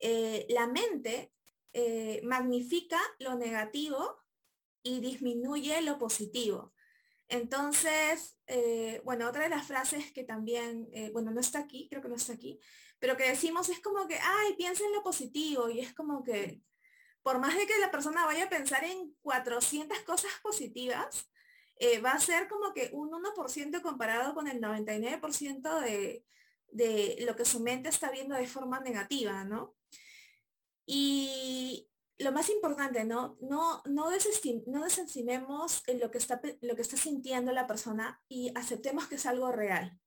eh, 0.00 0.46
la 0.48 0.66
mente 0.66 1.32
eh, 1.72 2.20
magnifica 2.24 3.00
lo 3.18 3.36
negativo 3.36 4.18
y 4.82 5.00
disminuye 5.00 5.82
lo 5.82 5.98
positivo. 5.98 6.72
Entonces, 7.28 8.38
bueno, 9.02 9.28
otra 9.28 9.42
de 9.42 9.48
las 9.48 9.66
frases 9.66 10.12
que 10.12 10.22
también, 10.22 10.88
bueno, 11.12 11.32
no 11.32 11.40
está 11.40 11.58
aquí, 11.58 11.88
creo 11.90 12.00
que 12.00 12.08
no 12.08 12.14
está 12.14 12.34
aquí, 12.34 12.60
pero 13.00 13.16
que 13.16 13.28
decimos 13.28 13.68
es 13.68 13.80
como 13.80 14.06
que, 14.06 14.14
ay, 14.14 14.54
piensa 14.56 14.84
en 14.84 14.92
lo 14.92 15.02
positivo 15.02 15.68
y 15.68 15.80
es 15.80 15.92
como 15.92 16.22
que 16.22 16.62
por 17.26 17.40
más 17.40 17.56
de 17.56 17.66
que 17.66 17.76
la 17.80 17.90
persona 17.90 18.24
vaya 18.24 18.44
a 18.44 18.48
pensar 18.48 18.84
en 18.84 19.12
400 19.22 19.98
cosas 20.02 20.30
positivas, 20.44 21.28
eh, 21.74 21.98
va 21.98 22.12
a 22.12 22.20
ser 22.20 22.46
como 22.46 22.72
que 22.72 22.90
un 22.92 23.10
1% 23.10 23.82
comparado 23.82 24.32
con 24.32 24.46
el 24.46 24.60
99% 24.60 25.80
de, 25.80 26.24
de 26.68 27.16
lo 27.26 27.34
que 27.34 27.44
su 27.44 27.58
mente 27.58 27.88
está 27.88 28.12
viendo 28.12 28.36
de 28.36 28.46
forma 28.46 28.78
negativa, 28.78 29.42
¿no? 29.42 29.74
Y 30.86 31.90
lo 32.18 32.32
más 32.32 32.48
importante, 32.48 33.04
¿no? 33.04 33.36
No, 33.40 33.82
no, 33.84 34.10
no 34.66 34.80
desestimemos 34.84 35.82
lo 36.00 36.10
que, 36.10 36.18
está, 36.18 36.40
lo 36.62 36.76
que 36.76 36.82
está 36.82 36.96
sintiendo 36.96 37.52
la 37.52 37.66
persona 37.66 38.22
y 38.28 38.52
aceptemos 38.54 39.06
que 39.06 39.16
es 39.16 39.26
algo 39.26 39.52
real. 39.52 39.98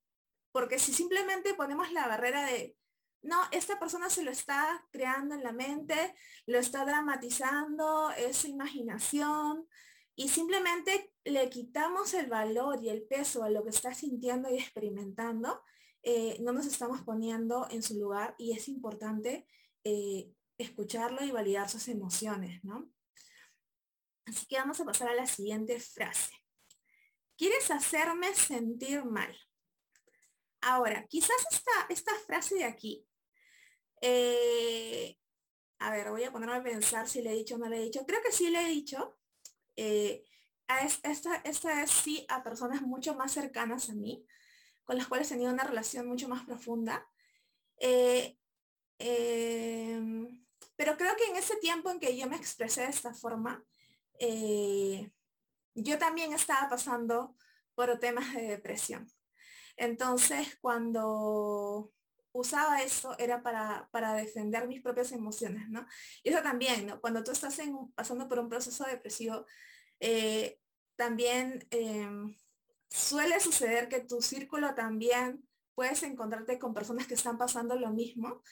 Porque 0.51 0.79
si 0.79 0.93
simplemente 0.93 1.53
ponemos 1.53 1.91
la 1.91 2.07
barrera 2.07 2.45
de, 2.45 2.75
no, 3.21 3.37
esta 3.51 3.79
persona 3.79 4.09
se 4.09 4.23
lo 4.23 4.31
está 4.31 4.87
creando 4.91 5.35
en 5.35 5.43
la 5.43 5.51
mente, 5.51 6.15
lo 6.47 6.57
está 6.57 6.85
dramatizando, 6.85 8.11
es 8.11 8.37
su 8.37 8.47
imaginación, 8.47 9.67
y 10.15 10.29
simplemente 10.29 11.13
le 11.23 11.49
quitamos 11.49 12.13
el 12.13 12.27
valor 12.27 12.83
y 12.83 12.89
el 12.89 13.03
peso 13.03 13.43
a 13.43 13.49
lo 13.49 13.63
que 13.63 13.69
está 13.69 13.93
sintiendo 13.93 14.49
y 14.49 14.57
experimentando, 14.57 15.61
eh, 16.03 16.37
no 16.41 16.51
nos 16.53 16.65
estamos 16.65 17.01
poniendo 17.01 17.67
en 17.69 17.83
su 17.83 17.97
lugar 17.97 18.35
y 18.37 18.53
es 18.53 18.67
importante 18.67 19.47
eh, 19.83 20.33
escucharlo 20.59 21.23
y 21.23 21.31
validar 21.31 21.69
sus 21.69 21.87
emociones, 21.87 22.63
¿no? 22.63 22.91
Así 24.25 24.45
que 24.45 24.57
vamos 24.57 24.79
a 24.79 24.85
pasar 24.85 25.09
a 25.09 25.15
la 25.15 25.25
siguiente 25.25 25.79
frase. 25.79 26.31
¿Quieres 27.35 27.71
hacerme 27.71 28.35
sentir 28.35 29.03
mal? 29.05 29.35
Ahora, 30.61 31.07
quizás 31.07 31.37
esta, 31.49 31.71
esta 31.89 32.13
frase 32.27 32.55
de 32.55 32.65
aquí, 32.65 33.07
eh, 34.01 35.17
a 35.79 35.91
ver, 35.91 36.09
voy 36.09 36.23
a 36.25 36.31
ponerme 36.31 36.57
a 36.57 36.63
pensar 36.63 37.07
si 37.07 37.21
le 37.21 37.31
he 37.31 37.35
dicho 37.35 37.55
o 37.55 37.57
no 37.57 37.69
le 37.69 37.77
he 37.77 37.83
dicho. 37.83 38.05
Creo 38.05 38.21
que 38.21 38.33
sí 38.33 38.49
le 38.49 38.61
he 38.61 38.67
dicho. 38.67 39.17
Eh, 39.77 40.25
esta, 41.03 41.37
esta 41.37 41.81
es 41.81 41.89
sí 41.89 42.25
a 42.27 42.43
personas 42.43 42.81
mucho 42.81 43.15
más 43.15 43.31
cercanas 43.31 43.89
a 43.89 43.95
mí, 43.95 44.25
con 44.83 44.97
las 44.97 45.07
cuales 45.07 45.31
he 45.31 45.35
tenido 45.35 45.53
una 45.53 45.63
relación 45.63 46.07
mucho 46.07 46.27
más 46.27 46.45
profunda. 46.45 47.09
Eh, 47.77 48.37
pero 50.79 50.95
creo 50.95 51.13
que 51.17 51.25
en 51.25 51.35
ese 51.35 51.57
tiempo 51.57 51.91
en 51.91 51.99
que 51.99 52.15
yo 52.15 52.25
me 52.29 52.37
expresé 52.37 52.83
de 52.83 52.87
esta 52.87 53.13
forma, 53.13 53.61
yo 55.75 55.97
también 55.97 56.31
estaba 56.31 56.69
pasando 56.69 57.35
por 57.75 57.99
temas 57.99 58.33
de 58.33 58.43
depresión. 58.43 59.05
Entonces, 59.75 60.57
cuando 60.61 61.91
usaba 62.31 62.81
eso 62.81 63.13
era 63.19 63.43
para, 63.43 63.89
para, 63.91 64.13
defender 64.13 64.69
mis 64.69 64.81
propias 64.81 65.11
emociones, 65.11 65.67
¿no? 65.67 65.85
Y 66.23 66.29
eso 66.29 66.41
también, 66.41 66.87
¿no? 66.87 67.01
Cuando 67.01 67.25
tú 67.25 67.31
estás 67.31 67.59
pasando 67.93 68.29
por 68.29 68.39
un 68.39 68.47
proceso 68.47 68.85
depresivo, 68.85 69.45
eh, 69.99 70.61
también 70.95 71.67
em, 71.71 72.37
suele 72.89 73.37
suceder 73.41 73.89
que 73.89 73.99
tu 73.99 74.21
círculo 74.21 74.73
también 74.75 75.45
puedes 75.75 76.03
encontrarte 76.03 76.57
con 76.57 76.73
personas 76.73 77.05
que 77.05 77.15
están 77.15 77.37
pasando 77.37 77.75
lo 77.75 77.89
mismo 77.91 78.43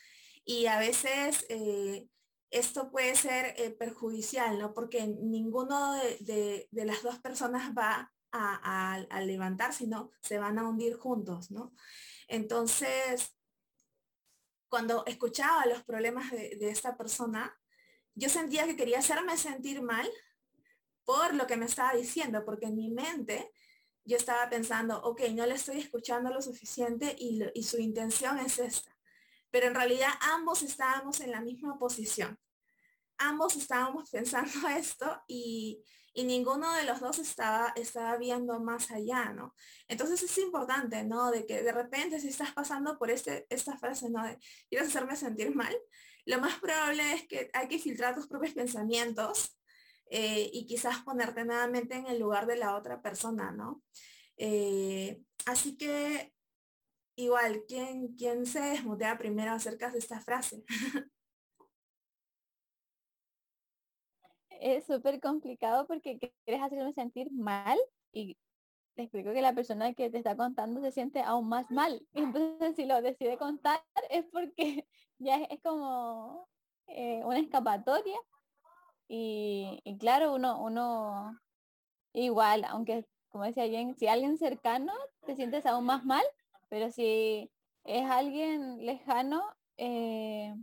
y 0.43 0.65
a 0.65 0.77
veces 0.77 1.45
eh, 1.47 2.09
esto 2.49 2.91
puede 2.91 3.15
ser 3.15 3.53
eh, 3.57 3.71
perjudicial, 3.71 4.57
¿no? 4.59 4.73
Porque 4.73 5.05
ninguno 5.07 5.93
de, 5.93 6.67
de 6.71 6.85
las 6.85 7.03
dos 7.03 7.19
personas 7.19 7.73
va 7.77 8.11
a, 8.31 9.21
levantar, 9.21 9.73
sino 9.73 10.11
se 10.21 10.37
van 10.37 10.59
a 10.59 10.67
hundir 10.67 10.95
juntos, 10.95 11.51
¿no? 11.51 11.73
Entonces, 12.27 13.35
cuando 14.69 15.05
escuchaba 15.05 15.65
los 15.65 15.83
problemas 15.83 16.31
de, 16.31 16.69
esta 16.69 16.97
persona, 16.97 17.57
yo 18.15 18.29
sentía 18.29 18.65
que 18.65 18.75
quería 18.75 18.99
hacerme 18.99 19.37
sentir 19.37 19.81
mal 19.81 20.09
por 21.05 21.33
lo 21.33 21.47
que 21.47 21.57
me 21.57 21.65
estaba 21.65 21.93
diciendo, 21.93 22.43
porque 22.43 22.65
en 22.65 22.75
mi 22.75 22.89
mente 22.89 23.51
yo 24.03 24.17
estaba 24.17 24.49
pensando, 24.49 25.01
ok, 25.03 25.21
no 25.33 25.45
le 25.45 25.55
estoy 25.55 25.79
escuchando 25.79 26.33
lo 26.33 26.41
suficiente 26.41 27.15
y, 27.17 27.41
y 27.53 27.63
su 27.63 27.77
intención 27.77 28.37
es 28.39 28.59
esta. 28.59 28.96
Pero 29.57 29.69
en 29.69 29.75
realidad 29.75 30.09
ambos 30.21 30.61
estábamos 30.61 31.19
en 31.19 31.31
la 31.31 31.41
misma 31.41 31.79
posición. 31.79 32.37
Ambos 33.17 33.55
estábamos 33.55 34.07
pensando 34.11 34.67
esto 34.67 35.19
y, 35.27 35.83
y 36.13 36.25
ninguno 36.25 36.71
de 36.75 36.83
los 36.83 36.99
dos 36.99 37.17
estaba, 37.17 37.73
estaba 37.75 38.17
viendo 38.17 38.59
más 38.59 38.91
allá, 38.91 39.33
¿no? 39.33 39.55
Entonces 39.87 40.21
es 40.21 40.37
importante, 40.37 41.03
¿no? 41.05 41.31
De 41.31 41.47
que 41.47 41.63
de 41.63 41.71
repente 41.71 42.19
si 42.19 42.27
estás 42.27 42.53
pasando 42.53 42.99
por 42.99 43.09
este, 43.09 43.47
esta 43.49 43.75
frase, 43.79 44.11
¿no? 44.11 44.23
De 44.23 44.37
quieres 44.69 44.89
hacerme 44.89 45.15
sentir 45.15 45.55
mal, 45.55 45.75
lo 46.27 46.39
más 46.39 46.59
probable 46.59 47.13
es 47.13 47.27
que 47.27 47.49
hay 47.51 47.67
que 47.67 47.79
filtrar 47.79 48.13
tus 48.13 48.27
propios 48.27 48.53
pensamientos 48.53 49.57
eh, 50.11 50.51
y 50.53 50.67
quizás 50.67 51.01
ponerte 51.01 51.45
nuevamente 51.45 51.95
en 51.95 52.05
el 52.05 52.19
lugar 52.19 52.45
de 52.45 52.57
la 52.57 52.75
otra 52.75 53.01
persona, 53.01 53.49
¿no? 53.49 53.81
Eh, 54.37 55.19
así 55.47 55.75
que 55.77 56.36
igual, 57.17 57.63
¿quién, 57.67 58.15
quién 58.15 58.45
se 58.45 58.61
desmutea 58.61 59.17
primero 59.17 59.51
acerca 59.51 59.91
de 59.91 59.99
esta 59.99 60.21
frase? 60.21 60.63
es 64.59 64.85
súper 64.85 65.19
complicado 65.19 65.87
porque 65.87 66.17
quieres 66.45 66.63
hacerme 66.63 66.93
sentir 66.93 67.31
mal 67.31 67.77
y 68.11 68.37
te 68.95 69.03
explico 69.03 69.31
que 69.31 69.41
la 69.41 69.53
persona 69.53 69.93
que 69.93 70.09
te 70.09 70.17
está 70.17 70.35
contando 70.35 70.81
se 70.81 70.91
siente 70.91 71.21
aún 71.21 71.47
más 71.47 71.69
mal. 71.69 72.01
Entonces 72.13 72.75
si 72.75 72.85
lo 72.85 73.01
decide 73.01 73.37
contar 73.37 73.79
es 74.09 74.25
porque 74.31 74.87
ya 75.19 75.37
es, 75.37 75.61
como 75.61 76.47
eh, 76.87 77.21
una 77.23 77.39
escapatoria. 77.39 78.17
Y, 79.09 79.81
claro, 79.99 80.33
uno, 80.33 80.61
uno 80.61 81.39
igual, 82.11 82.65
aunque 82.65 83.05
como 83.29 83.45
decía 83.45 83.67
Jen, 83.67 83.95
si 83.95 84.07
alguien 84.07 84.37
cercano 84.37 84.91
te 85.25 85.35
sientes 85.35 85.65
aún 85.65 85.85
más 85.85 86.03
mal, 86.03 86.25
pero 86.69 86.91
si 86.91 87.51
es 87.83 88.09
alguien 88.09 88.85
lejano, 88.85 89.43
eh, 89.77 90.55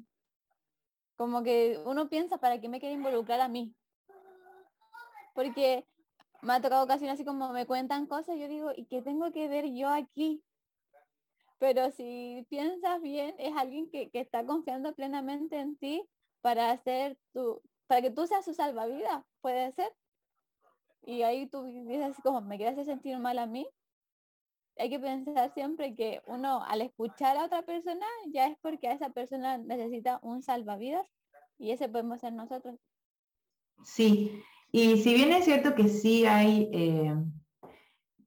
como 1.17 1.43
que 1.43 1.81
uno 1.85 2.09
piensa, 2.09 2.39
¿para 2.39 2.61
qué 2.61 2.69
me 2.69 2.81
quiere 2.81 2.95
involucrar 2.95 3.41
a 3.41 3.49
mí? 3.49 3.75
Porque 5.35 5.87
me 6.43 6.53
ha 6.53 6.61
tocado 6.61 6.85
ocasiones 6.85 7.15
así 7.15 7.25
como 7.25 7.53
me 7.53 7.67
cuentan 7.67 8.07
cosas, 8.07 8.37
yo 8.39 8.49
digo, 8.49 8.73
¿y 8.77 8.85
qué 8.87 9.03
tengo 9.03 9.33
que 9.33 9.49
ver 9.49 9.67
yo 9.73 9.89
aquí? 9.89 10.43
Pero 11.59 11.91
si 11.93 12.47
piensas 12.51 13.01
bien, 13.01 13.35
es 13.39 13.57
alguien 13.57 13.89
que, 13.91 14.11
está 14.13 14.45
confiando 14.45 14.95
plenamente 14.95 15.59
en 15.59 15.77
ti 15.77 16.07
para 16.43 16.71
hacer 16.71 17.17
tu, 17.33 17.63
para 17.87 18.03
que 18.03 18.11
tú 18.11 18.27
seas 18.27 18.45
su 18.45 18.53
salvavidas, 18.53 19.25
puede 19.41 19.73
ser. 19.73 19.91
Y 21.03 21.23
ahí 21.23 21.47
tú 21.47 21.65
dices 21.65 22.17
como, 22.23 22.41
¿me 22.41 22.57
quieres 22.59 22.85
sentir 22.85 23.19
mal 23.19 23.39
a 23.39 23.47
mí? 23.47 23.67
Hay 24.76 24.90
que 24.90 24.99
pensar 24.99 25.52
siempre 25.54 25.95
que 25.95 26.21
uno 26.26 26.62
al 26.64 26.83
escuchar 26.83 27.37
a 27.37 27.45
otra 27.45 27.62
persona 27.62 28.07
ya 28.33 28.49
es 28.49 28.59
porque 28.61 28.88
a 28.88 28.93
esa 28.93 29.11
persona 29.11 29.59
necesita 29.59 30.19
un 30.23 30.43
salvavidas 30.43 31.07
y 31.59 31.71
ese 31.71 31.88
podemos 31.88 32.21
ser 32.21 32.33
nosotros. 32.33 32.78
Sí, 33.85 34.43
y 34.73 34.97
si 34.99 35.14
bien 35.14 35.33
es 35.33 35.45
cierto 35.45 35.75
que 35.75 35.88
sí 35.88 36.26
hay, 36.26 36.69
eh, 36.73 37.14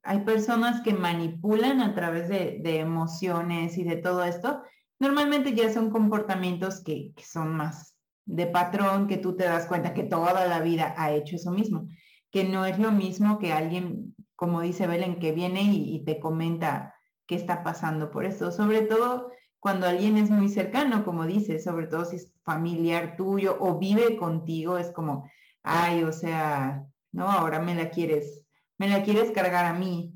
hay 0.04 0.20
personas 0.22 0.82
que 0.82 0.94
manipulan 0.94 1.82
a 1.82 1.94
través 1.94 2.30
de, 2.30 2.80
emociones 2.80 3.78
y 3.78 3.84
de 3.84 3.98
todo 3.98 4.24
esto, 4.24 4.62
normalmente 5.00 5.54
ya 5.54 5.72
son 5.72 5.90
comportamientos 5.90 6.82
que, 6.82 7.14
son 7.22 7.58
más 7.58 7.98
de 8.26 8.48
patrón, 8.48 9.08
que 9.08 9.18
tú 9.18 9.36
te 9.36 9.44
das 9.44 9.68
cuenta 9.68 9.94
que 9.94 10.04
toda 10.04 10.48
la 10.48 10.62
vida 10.62 10.94
ha 10.98 11.12
hecho 11.12 11.36
eso 11.36 11.52
mismo, 11.52 11.90
que 12.32 12.46
no 12.46 12.66
es 12.66 12.80
lo 12.80 12.92
mismo 12.92 13.40
que 13.40 13.52
alguien, 13.52 14.16
como 14.38 14.62
dice 14.62 14.88
Belén, 14.88 15.20
que 15.20 15.34
viene 15.34 15.64
y, 15.64 16.06
te 16.06 16.20
comenta 16.20 16.96
qué 17.26 17.36
está 17.36 17.64
pasando 17.64 18.12
por 18.12 18.24
esto, 18.24 18.52
sobre 18.52 18.84
todo 18.84 19.32
cuando 19.60 19.88
alguien 19.88 20.16
es 20.16 20.30
muy 20.30 20.48
cercano, 20.48 21.04
como 21.04 21.26
dices, 21.26 21.64
sobre 21.64 21.88
todo 21.88 22.06
si 22.06 22.18
es 22.18 22.32
familiar 22.44 23.18
tuyo 23.18 23.58
o 23.60 23.80
vive 23.80 24.16
contigo, 24.16 24.78
es 24.78 24.92
como, 24.92 25.30
ay, 25.64 26.04
o 26.04 26.14
sea, 26.14 26.86
no, 27.12 27.28
ahora 27.28 27.60
me 27.60 27.74
la 27.74 27.90
quieres, 27.90 28.46
me 28.78 28.88
la 28.88 29.04
quieres 29.04 29.32
cargar 29.32 29.66
a 29.66 29.74
mí. 29.74 30.14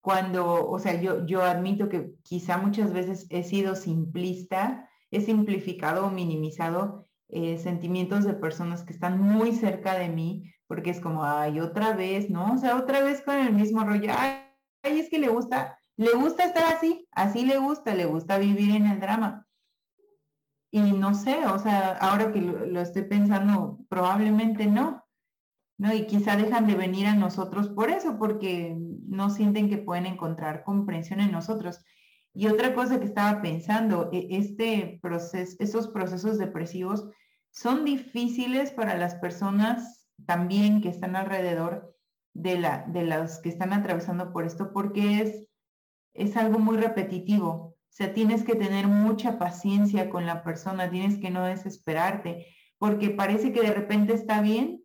Cuando, 0.00 0.68
o 0.68 0.78
sea, 0.78 1.00
yo, 1.00 1.26
yo 1.26 1.44
admito 1.44 1.90
que 1.90 2.14
quizá 2.22 2.56
muchas 2.56 2.92
veces 2.92 3.26
he 3.28 3.44
sido 3.44 3.76
simplista, 3.76 4.88
he 5.10 5.20
simplificado 5.20 6.06
o 6.06 6.10
minimizado 6.10 7.06
eh, 7.28 7.58
sentimientos 7.58 8.24
de 8.24 8.32
personas 8.32 8.82
que 8.82 8.94
están 8.94 9.20
muy 9.20 9.52
cerca 9.52 9.94
de 9.94 10.08
mí, 10.08 10.50
porque 10.72 10.88
es 10.88 11.00
como, 11.00 11.22
ay, 11.22 11.60
otra 11.60 11.92
vez, 11.92 12.30
¿no? 12.30 12.54
O 12.54 12.56
sea, 12.56 12.78
otra 12.78 13.02
vez 13.02 13.20
con 13.20 13.36
el 13.36 13.52
mismo 13.52 13.84
rollo, 13.84 14.10
ay, 14.16 14.38
es 14.82 15.10
que 15.10 15.18
le 15.18 15.28
gusta, 15.28 15.78
le 15.98 16.14
gusta 16.14 16.46
estar 16.46 16.64
así, 16.72 17.06
así 17.12 17.44
le 17.44 17.58
gusta, 17.58 17.94
le 17.94 18.06
gusta 18.06 18.38
vivir 18.38 18.74
en 18.74 18.86
el 18.86 18.98
drama. 18.98 19.46
Y 20.70 20.80
no 20.92 21.12
sé, 21.12 21.44
o 21.44 21.58
sea, 21.58 21.98
ahora 21.98 22.32
que 22.32 22.40
lo, 22.40 22.80
estoy 22.80 23.02
pensando, 23.02 23.80
probablemente 23.90 24.64
no, 24.64 25.04
¿no? 25.76 25.92
Y 25.92 26.06
quizá 26.06 26.36
dejan 26.36 26.66
de 26.66 26.74
venir 26.74 27.06
a 27.06 27.16
nosotros 27.16 27.68
por 27.68 27.90
eso, 27.90 28.18
porque 28.18 28.74
no 29.06 29.28
sienten 29.28 29.68
que 29.68 29.76
pueden 29.76 30.06
encontrar 30.06 30.64
comprensión 30.64 31.20
en 31.20 31.32
nosotros. 31.32 31.84
Y 32.32 32.46
otra 32.46 32.74
cosa 32.74 32.98
que 32.98 33.04
estaba 33.04 33.42
pensando, 33.42 34.08
e, 34.10 34.26
este 34.30 34.98
proceso, 35.02 35.54
estos 35.60 35.88
procesos 35.88 36.38
depresivos 36.38 37.10
son 37.50 37.84
difíciles 37.84 38.70
para 38.70 38.96
las 38.96 39.16
personas 39.16 40.01
también 40.26 40.80
que 40.80 40.88
están 40.88 41.16
alrededor 41.16 41.96
de, 42.34 42.58
la, 42.58 42.84
de 42.88 43.04
las 43.04 43.40
que 43.40 43.48
están 43.48 43.72
atravesando 43.72 44.32
por 44.32 44.44
esto, 44.44 44.72
porque 44.72 45.20
es, 45.20 45.48
es 46.14 46.36
algo 46.36 46.58
muy 46.58 46.76
repetitivo. 46.76 47.48
O 47.92 47.94
sea, 47.94 48.14
tienes 48.14 48.42
que 48.42 48.54
tener 48.54 48.86
mucha 48.86 49.38
paciencia 49.38 50.08
con 50.08 50.24
la 50.24 50.42
persona, 50.42 50.90
tienes 50.90 51.18
que 51.18 51.30
no 51.30 51.44
desesperarte, 51.44 52.46
porque 52.78 53.10
parece 53.10 53.52
que 53.52 53.60
de 53.60 53.74
repente 53.74 54.14
está 54.14 54.40
bien 54.40 54.82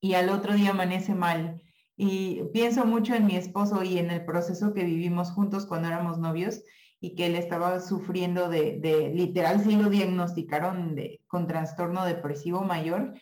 y 0.00 0.14
al 0.14 0.28
otro 0.28 0.54
día 0.54 0.70
amanece 0.70 1.14
mal. 1.14 1.60
Y 1.96 2.44
pienso 2.52 2.84
mucho 2.86 3.14
en 3.14 3.26
mi 3.26 3.34
esposo 3.34 3.82
y 3.82 3.98
en 3.98 4.12
el 4.12 4.24
proceso 4.24 4.72
que 4.72 4.84
vivimos 4.84 5.32
juntos 5.32 5.66
cuando 5.66 5.88
éramos 5.88 6.18
novios 6.18 6.62
y 7.00 7.14
que 7.14 7.26
él 7.26 7.34
estaba 7.34 7.80
sufriendo 7.80 8.48
de, 8.48 9.12
literal, 9.14 9.62
sí 9.64 9.76
lo 9.76 9.88
diagnosticaron 9.88 10.94
de, 10.94 11.20
con 11.26 11.46
trastorno 11.46 12.04
depresivo 12.04 12.62
mayor. 12.62 13.14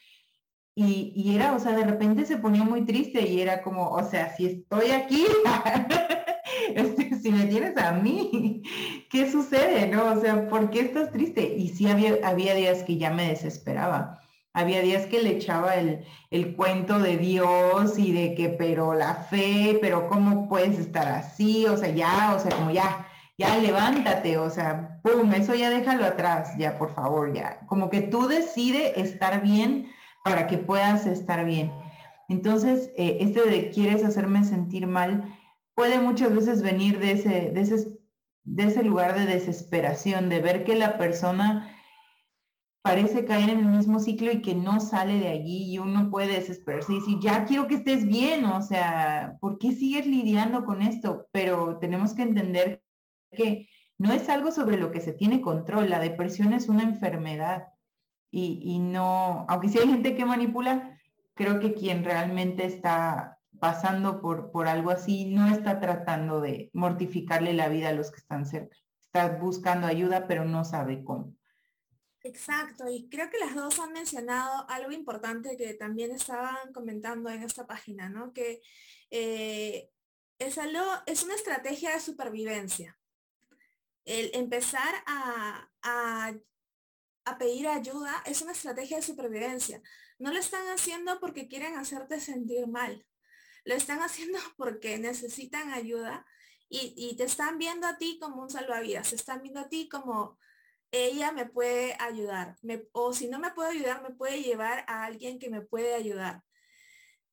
Y, 0.79 1.13
y, 1.17 1.35
era, 1.35 1.55
o 1.55 1.59
sea, 1.59 1.73
de 1.73 1.85
repente 1.85 2.27
se 2.27 2.37
ponía 2.37 2.63
muy 2.63 2.85
triste 2.85 3.27
y 3.27 3.41
era 3.41 3.63
como, 3.63 3.89
o 3.89 4.05
sea, 4.05 4.37
si 4.37 4.47
estoy 4.47 4.91
aquí, 4.91 5.25
Este, 6.75 7.15
si 7.17 7.31
me 7.31 7.47
tienes 7.47 7.77
a 7.77 7.93
mí, 7.93 8.63
¿qué 9.11 9.31
sucede? 9.31 9.87
¿No? 9.89 10.13
O 10.13 10.21
sea, 10.21 10.49
¿por 10.49 10.71
qué 10.71 10.81
estás 10.81 11.11
triste? 11.13 11.55
Y 11.57 11.71
sí 11.71 11.89
había, 11.89 12.17
había 12.25 12.55
días 12.55 12.83
que 12.83 12.99
ya 12.99 13.11
me 13.11 13.29
desesperaba. 13.29 14.21
Había 14.53 14.81
días 14.81 15.07
que 15.07 15.23
le 15.23 15.31
echaba 15.31 15.77
el, 15.77 16.05
el 16.31 16.57
cuento 16.57 16.99
de 16.99 17.19
Dios 17.19 17.99
y 17.99 18.13
de 18.13 18.35
que, 18.35 18.49
pero 18.49 18.95
la 18.95 19.15
fe, 19.15 19.79
pero 19.81 20.09
¿cómo 20.09 20.49
puedes 20.49 20.79
estar 20.79 21.07
así? 21.09 21.67
O 21.67 21.77
sea, 21.77 21.91
ya, 21.91 22.35
o 22.35 22.39
sea, 22.39 22.57
como 22.57 22.71
ya, 22.71 23.07
ya 23.37 23.59
levántate, 23.59 24.39
o 24.39 24.49
sea, 24.49 25.01
pum, 25.03 25.33
eso 25.35 25.55
ya 25.55 25.69
déjalo 25.69 26.07
atrás, 26.07 26.57
ya, 26.59 26.79
por 26.79 26.95
favor, 26.95 27.35
ya. 27.35 27.61
Como 27.67 27.91
que 27.91 28.01
tú 28.01 28.29
decides 28.29 28.97
estar 28.97 29.43
bien 29.43 29.89
para 30.27 30.49
que 30.49 30.59
puedas 30.59 31.07
estar 31.07 31.45
bien. 31.45 31.71
Entonces, 32.29 32.91
eh, 32.97 33.19
este 33.21 33.49
de 33.49 33.71
quieres 33.71 34.03
hacerme 34.03 34.43
sentir 34.43 34.89
mal, 34.89 35.39
puede 35.77 36.01
muchas 36.01 36.35
veces 36.35 36.63
venir 36.63 36.99
de 36.99 37.13
ese, 37.13 37.53
de 37.53 37.61
ese, 37.61 37.97
de 38.43 38.65
ese 38.65 38.83
lugar 38.83 39.17
de 39.17 39.25
desesperación, 39.25 40.29
de 40.29 40.41
ver 40.41 40.65
que 40.65 40.75
la 40.75 40.99
persona 40.99 41.73
parece 42.83 43.25
caer 43.25 43.51
en 43.51 43.61
el 43.61 43.67
mismo 43.67 44.01
ciclo 44.01 44.33
y 44.33 44.43
que 44.43 44.57
no 44.57 44.81
sale 44.81 45.21
de 45.21 45.29
allí 45.29 45.73
y 45.73 45.79
uno 45.79 46.11
puede 46.11 46.33
desesperarse 46.33 46.93
y 46.93 46.99
decir, 46.99 47.19
ya 47.21 47.45
quiero 47.45 47.69
que 47.69 47.77
estés 47.77 48.05
bien, 48.05 48.47
o 48.47 48.63
sea, 48.63 49.37
¿por 49.41 49.59
qué 49.59 49.71
sigues 49.71 50.09
lidiando 50.09 50.65
con 50.65 50.83
esto? 50.83 51.29
Pero 51.31 51.79
tenemos 51.79 52.15
que 52.15 52.23
entender 52.23 52.83
que 53.31 53.69
no 53.97 54.13
es 54.13 54.29
algo 54.29 54.51
sobre 54.51 54.77
lo 54.77 54.91
que 54.91 55.01
se 55.01 55.13
tiene 55.13 55.41
control, 55.41 55.89
la 55.89 56.01
depresión 56.01 56.53
es 56.53 56.69
una 56.69 56.83
enfermedad 56.83 57.69
y, 58.39 58.61
y 58.63 58.79
no, 58.81 59.47
aunque 59.49 59.71
sí 59.71 59.79
hay 59.79 59.89
gente 59.89 60.15
que 60.15 60.27
manipula, 60.27 61.01
creo 61.33 61.59
que 61.59 61.73
quien 61.73 62.05
realmente 62.05 62.67
está 62.67 63.41
pasando 63.59 64.21
por, 64.21 64.51
por 64.51 64.69
algo 64.69 64.91
así, 64.91 65.25
no 65.25 65.49
está 65.49 65.81
tratando 65.81 66.43
de 66.43 66.69
mortificarle 66.75 67.55
la 67.55 67.71
vida 67.71 67.89
a 67.89 67.93
los 67.95 68.11
que 68.11 68.19
están 68.19 68.45
cerca. 68.45 68.77
Está 69.01 69.39
buscando 69.39 69.87
ayuda, 69.87 70.27
pero 70.27 70.45
no 70.45 70.67
sabe 70.67 71.03
cómo. 71.03 71.35
Exacto, 72.21 72.85
y 72.91 73.09
creo 73.09 73.31
que 73.31 73.39
las 73.39 73.55
dos 73.55 73.79
han 73.79 73.95
mencionado 73.95 74.69
algo 74.69 74.93
importante 74.93 75.57
que 75.57 75.73
también 75.73 76.11
estaban 76.11 76.75
comentando 76.75 77.31
en 77.31 77.43
esta 77.43 77.67
página, 77.67 78.11
¿no? 78.11 78.35
Que 78.35 78.61
eh, 79.11 79.89
es, 80.39 80.59
algo, 80.59 80.85
es 81.07 81.23
una 81.23 81.37
estrategia 81.37 81.95
de 81.95 82.01
supervivencia. 82.01 82.99
El 84.05 84.31
empezar 84.35 84.95
a, 85.07 85.71
a, 85.83 86.35
a 87.27 87.37
pedir 87.37 87.69
ayuda 87.69 88.23
es 88.25 88.41
una 88.41 88.53
estrategia 88.53 88.97
de 88.97 89.03
supervivencia. 89.03 89.83
No 90.19 90.33
lo 90.33 90.39
están 90.39 90.67
haciendo 90.69 91.21
porque 91.21 91.49
quieren 91.49 91.77
hacerte 91.77 92.21
sentir 92.21 92.67
mal 92.67 93.05
lo 93.67 93.75
están 93.75 94.01
haciendo 94.01 94.39
porque 94.57 94.97
necesitan 94.97 95.73
ayuda 95.75 96.25
y, 96.69 97.15
te 97.17 97.23
están 97.23 97.59
viendo 97.59 97.87
a 97.87 97.97
ti 97.97 98.19
como 98.21 98.43
un 98.43 98.51
salvavidas, 98.51 99.13
están 99.13 99.41
viendo 99.41 99.61
a 99.61 99.69
ti 99.69 99.89
como 99.89 100.37
ella 100.91 101.31
me 101.31 101.47
puede 101.47 101.97
ayudar, 102.01 102.57
o 102.93 103.13
si 103.13 103.29
no 103.29 103.39
me 103.39 103.53
puede 103.53 103.71
ayudar, 103.71 104.03
me 104.03 104.15
puede 104.15 104.43
llevar 104.43 104.85
a 104.89 105.05
alguien 105.05 105.39
que 105.39 105.49
me 105.49 105.61
puede 105.61 105.95
ayudar. 105.95 106.43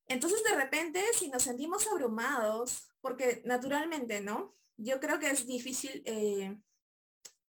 Entonces 0.07 0.43
de 0.43 0.55
repente, 0.55 1.01
si 1.17 1.29
nos 1.29 1.43
sentimos 1.43 1.87
abrumados, 1.87 2.89
porque 3.01 3.41
naturalmente, 3.45 4.21
¿no? 4.21 4.55
Yo 4.77 4.99
creo 4.99 5.17
que 5.19 5.31
es 5.31 5.47
difícil 5.47 6.03
eh, 6.05 6.55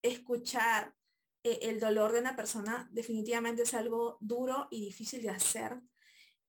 escuchar 0.01 0.93
eh, 1.43 1.59
el 1.63 1.79
dolor 1.79 2.11
de 2.11 2.19
una 2.19 2.35
persona, 2.35 2.89
definitivamente 2.91 3.63
es 3.63 3.73
algo 3.73 4.17
duro 4.21 4.67
y 4.71 4.81
difícil 4.85 5.21
de 5.21 5.29
hacer. 5.29 5.81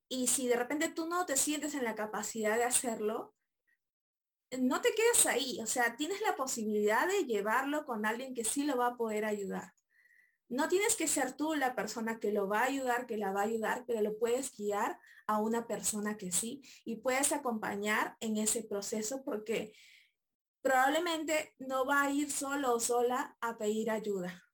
Y 0.07 0.27
si 0.27 0.47
de 0.47 0.55
repente 0.55 0.89
tú 0.89 1.07
no 1.07 1.25
te 1.25 1.35
sientes 1.35 1.73
en 1.75 1.83
la 1.83 1.95
capacidad 1.95 2.57
de 2.57 2.63
hacerlo, 2.63 3.35
no 4.59 4.81
te 4.81 4.93
quedes 4.93 5.25
ahí. 5.25 5.59
O 5.61 5.65
sea, 5.65 5.95
tienes 5.95 6.21
la 6.21 6.35
posibilidad 6.35 7.07
de 7.07 7.25
llevarlo 7.25 7.85
con 7.85 8.05
alguien 8.05 8.33
que 8.33 8.45
sí 8.45 8.63
lo 8.63 8.77
va 8.77 8.87
a 8.87 8.97
poder 8.97 9.25
ayudar. 9.25 9.73
No 10.47 10.67
tienes 10.67 10.95
que 10.95 11.07
ser 11.07 11.35
tú 11.35 11.55
la 11.55 11.75
persona 11.75 12.19
que 12.19 12.31
lo 12.31 12.47
va 12.47 12.59
a 12.59 12.65
ayudar, 12.65 13.07
que 13.07 13.17
la 13.17 13.31
va 13.31 13.41
a 13.41 13.45
ayudar, 13.45 13.83
pero 13.87 14.01
lo 14.01 14.17
puedes 14.17 14.55
guiar 14.55 14.99
a 15.27 15.39
una 15.39 15.65
persona 15.65 16.17
que 16.17 16.31
sí 16.31 16.61
y 16.85 16.97
puedes 16.97 17.31
acompañar 17.31 18.15
en 18.19 18.37
ese 18.37 18.63
proceso 18.63 19.23
porque 19.23 19.73
probablemente 20.61 21.55
no 21.57 21.85
va 21.85 22.03
a 22.03 22.11
ir 22.11 22.31
solo 22.31 22.75
o 22.75 22.79
sola 22.79 23.35
a 23.41 23.57
pedir 23.57 23.89
ayuda. 23.89 24.44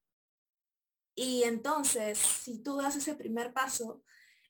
Y 1.22 1.44
entonces, 1.44 2.18
si 2.18 2.64
tú 2.64 2.78
das 2.78 2.96
ese 2.96 3.14
primer 3.14 3.54
paso, 3.54 4.02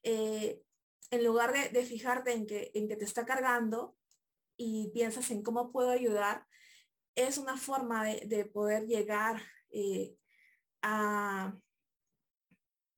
eh, 0.03 0.63
en 1.09 1.25
lugar 1.25 1.51
de, 1.51 1.83
fijarte 1.83 2.31
en 2.31 2.47
que, 2.47 2.71
en 2.73 2.87
que 2.87 2.95
te 2.95 3.03
está 3.03 3.25
cargando 3.25 3.97
y 4.55 4.89
piensas 4.93 5.31
en 5.31 5.43
cómo 5.43 5.73
puedo 5.73 5.89
ayudar, 5.89 6.47
es 7.15 7.37
una 7.37 7.57
forma 7.57 8.05
de, 8.05 8.45
poder 8.45 8.87
llegar 8.87 9.41
eh, 9.71 10.15
a, 10.81 11.57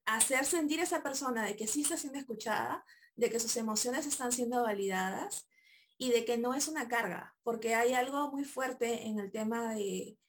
hacer 0.06 0.46
sentir 0.46 0.80
a 0.80 0.84
esa 0.84 1.02
persona 1.02 1.44
de 1.44 1.56
que 1.56 1.66
sí 1.66 1.82
está 1.82 1.98
siendo 1.98 2.20
escuchada, 2.20 2.86
de 3.16 3.32
que 3.32 3.40
sus 3.40 3.58
emociones 3.58 4.06
están 4.06 4.32
siendo 4.32 4.62
validadas 4.62 5.50
y 5.98 6.12
de 6.12 6.26
que 6.26 6.38
no 6.38 6.54
es 6.54 6.68
una 6.68 6.88
carga, 6.88 7.36
porque 7.42 7.74
hay 7.74 7.96
algo 7.96 8.30
muy 8.30 8.44
fuerte 8.44 9.08
en 9.08 9.18
el 9.18 9.32
tema 9.32 9.74
de, 9.74 10.20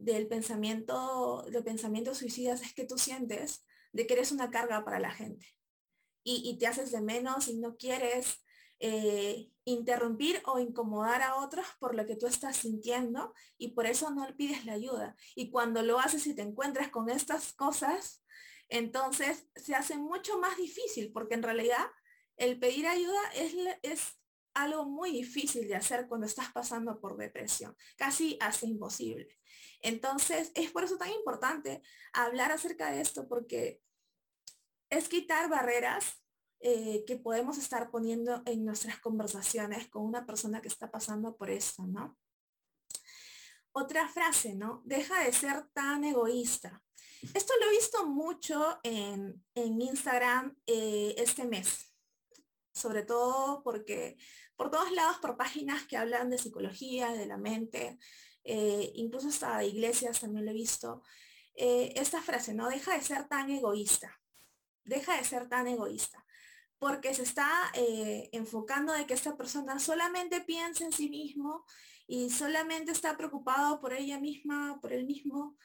del 0.00 0.26
pensamiento, 0.28 1.44
de 1.50 1.62
pensamientos 1.62 2.18
suicidas, 2.18 2.62
es 2.62 2.74
que 2.74 2.86
tú 2.86 2.98
sientes 2.98 3.64
de 3.92 4.06
que 4.06 4.14
eres 4.14 4.32
una 4.32 4.50
carga 4.50 4.84
para 4.84 4.98
la 4.98 5.10
gente 5.10 5.46
y, 6.24 6.42
y 6.48 6.58
te 6.58 6.66
haces 6.66 6.90
de 6.90 7.00
menos 7.00 7.48
y 7.48 7.58
no 7.58 7.76
quieres 7.76 8.42
eh, 8.82 9.50
interrumpir 9.66 10.40
o 10.46 10.58
incomodar 10.58 11.20
a 11.20 11.36
otros 11.36 11.66
por 11.78 11.94
lo 11.94 12.06
que 12.06 12.16
tú 12.16 12.26
estás 12.26 12.56
sintiendo 12.56 13.34
y 13.58 13.72
por 13.72 13.86
eso 13.86 14.10
no 14.10 14.26
pides 14.38 14.64
la 14.64 14.72
ayuda. 14.72 15.16
Y 15.36 15.50
cuando 15.50 15.82
lo 15.82 15.98
haces 16.00 16.26
y 16.26 16.34
te 16.34 16.40
encuentras 16.40 16.88
con 16.88 17.10
estas 17.10 17.52
cosas, 17.52 18.24
entonces 18.70 19.46
se 19.54 19.74
hace 19.74 19.98
mucho 19.98 20.38
más 20.38 20.56
difícil 20.56 21.12
porque 21.12 21.34
en 21.34 21.42
realidad 21.42 21.86
el 22.36 22.58
pedir 22.58 22.86
ayuda 22.86 23.20
es, 23.34 23.54
es 23.82 24.18
algo 24.54 24.86
muy 24.86 25.10
difícil 25.10 25.68
de 25.68 25.76
hacer 25.76 26.08
cuando 26.08 26.26
estás 26.26 26.50
pasando 26.50 27.00
por 27.00 27.18
depresión, 27.18 27.76
casi 27.96 28.38
hace 28.40 28.66
imposible. 28.66 29.39
Entonces, 29.80 30.52
es 30.54 30.70
por 30.70 30.84
eso 30.84 30.98
tan 30.98 31.10
importante 31.10 31.82
hablar 32.12 32.52
acerca 32.52 32.90
de 32.90 33.00
esto, 33.00 33.28
porque 33.28 33.80
es 34.90 35.08
quitar 35.08 35.48
barreras 35.48 36.22
eh, 36.60 37.04
que 37.06 37.16
podemos 37.16 37.56
estar 37.56 37.90
poniendo 37.90 38.42
en 38.44 38.64
nuestras 38.64 39.00
conversaciones 39.00 39.88
con 39.88 40.04
una 40.04 40.26
persona 40.26 40.60
que 40.60 40.68
está 40.68 40.90
pasando 40.90 41.36
por 41.36 41.48
esto, 41.48 41.86
¿no? 41.86 42.18
Otra 43.72 44.08
frase, 44.08 44.54
¿no? 44.54 44.82
Deja 44.84 45.22
de 45.24 45.32
ser 45.32 45.68
tan 45.72 46.04
egoísta. 46.04 46.82
Esto 47.34 47.54
lo 47.60 47.66
he 47.66 47.70
visto 47.70 48.06
mucho 48.06 48.78
en, 48.82 49.42
Instagram 49.54 50.56
eh, 50.66 51.14
este 51.16 51.44
mes, 51.44 51.94
sobre 52.72 53.04
todo 53.04 53.62
porque 53.62 54.16
por 54.56 54.70
todos 54.70 54.92
lados, 54.92 55.18
por 55.18 55.38
páginas 55.38 55.86
que 55.86 55.96
hablan 55.96 56.28
de 56.28 56.36
psicología, 56.36 57.12
de 57.12 57.26
la 57.26 57.38
mente, 57.38 57.98
eh, 58.44 58.92
incluso 58.94 59.28
hasta 59.28 59.58
de 59.58 59.66
iglesias 59.66 60.20
también 60.20 60.44
lo 60.44 60.50
he 60.50 60.54
visto, 60.54 61.02
esta 61.54 62.22
frase, 62.22 62.54
¿no? 62.54 62.70
Deja 62.70 62.96
de 62.96 63.02
ser 63.02 63.28
tan 63.28 63.50
egoísta. 63.50 64.18
Deja 64.84 65.18
de 65.18 65.24
ser 65.24 65.46
tan 65.46 65.66
egoísta 65.66 66.24
porque 66.80 67.14
se 67.14 67.22
está 67.22 67.70
eh, 67.74 68.30
enfocando 68.32 68.94
de 68.94 69.06
que 69.06 69.12
esta 69.12 69.36
persona 69.36 69.78
solamente 69.78 70.40
piensa 70.40 70.82
en 70.84 70.92
sí 70.92 71.10
mismo 71.10 71.66
y 72.06 72.30
solamente 72.30 72.90
está 72.90 73.18
preocupado 73.18 73.80
por 73.80 73.92
ella 73.92 74.18
misma, 74.18 74.80
por 74.80 74.92
él 74.94 75.04
mismo, 75.04 75.56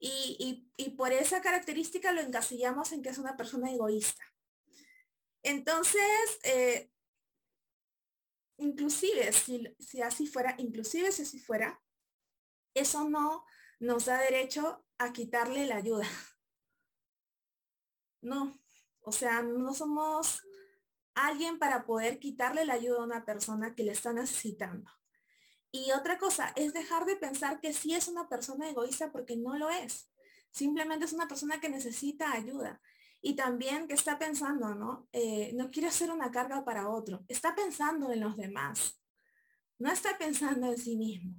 y, 0.00 0.66
por 0.96 1.12
esa 1.12 1.40
característica 1.42 2.10
lo 2.10 2.22
encasillamos 2.22 2.90
en 2.90 3.02
que 3.02 3.10
es 3.10 3.18
una 3.18 3.36
persona 3.36 3.70
egoísta. 3.70 4.24
Entonces, 5.44 6.00
eh, 6.42 6.90
inclusive 8.56 9.32
si, 9.32 9.62
si 9.78 10.00
así 10.00 10.26
fuera, 10.26 10.56
inclusive 10.58 11.12
si 11.12 11.22
así 11.22 11.38
fuera, 11.38 11.80
eso 12.74 13.08
no 13.08 13.44
nos 13.80 14.06
da 14.06 14.18
derecho 14.18 14.84
a 14.98 15.12
quitarle 15.12 15.66
la 15.66 15.76
ayuda. 15.76 16.06
No, 18.24 18.56
o 19.00 19.10
sea, 19.10 19.42
no 19.42 19.74
somos 19.74 20.42
alguien 21.14 21.58
para 21.58 21.84
poder 21.84 22.20
quitarle 22.20 22.64
la 22.64 22.74
ayuda 22.74 23.00
a 23.00 23.04
una 23.04 23.24
persona 23.24 23.74
que 23.74 23.82
le 23.82 23.90
está 23.90 24.12
necesitando. 24.12 24.88
Y 25.72 25.90
otra 25.92 26.18
cosa 26.18 26.52
es 26.54 26.72
dejar 26.72 27.04
de 27.06 27.16
pensar 27.16 27.60
que 27.60 27.72
sí 27.72 27.94
es 27.94 28.06
una 28.06 28.28
persona 28.28 28.68
egoísta 28.68 29.10
porque 29.10 29.36
no 29.36 29.56
lo 29.56 29.70
es. 29.70 30.12
Simplemente 30.50 31.06
es 31.06 31.14
una 31.14 31.26
persona 31.26 31.60
que 31.60 31.68
necesita 31.68 32.32
ayuda. 32.32 32.80
Y 33.22 33.34
también 33.34 33.88
que 33.88 33.94
está 33.94 34.18
pensando, 34.18 34.74
¿no? 34.74 35.08
Eh, 35.12 35.52
no 35.54 35.70
quiere 35.70 35.90
ser 35.90 36.10
una 36.10 36.30
carga 36.30 36.64
para 36.64 36.88
otro. 36.88 37.24
Está 37.26 37.54
pensando 37.54 38.12
en 38.12 38.20
los 38.20 38.36
demás. 38.36 39.00
No 39.78 39.90
está 39.90 40.18
pensando 40.18 40.66
en 40.66 40.76
sí 40.76 40.96
mismo. 40.96 41.34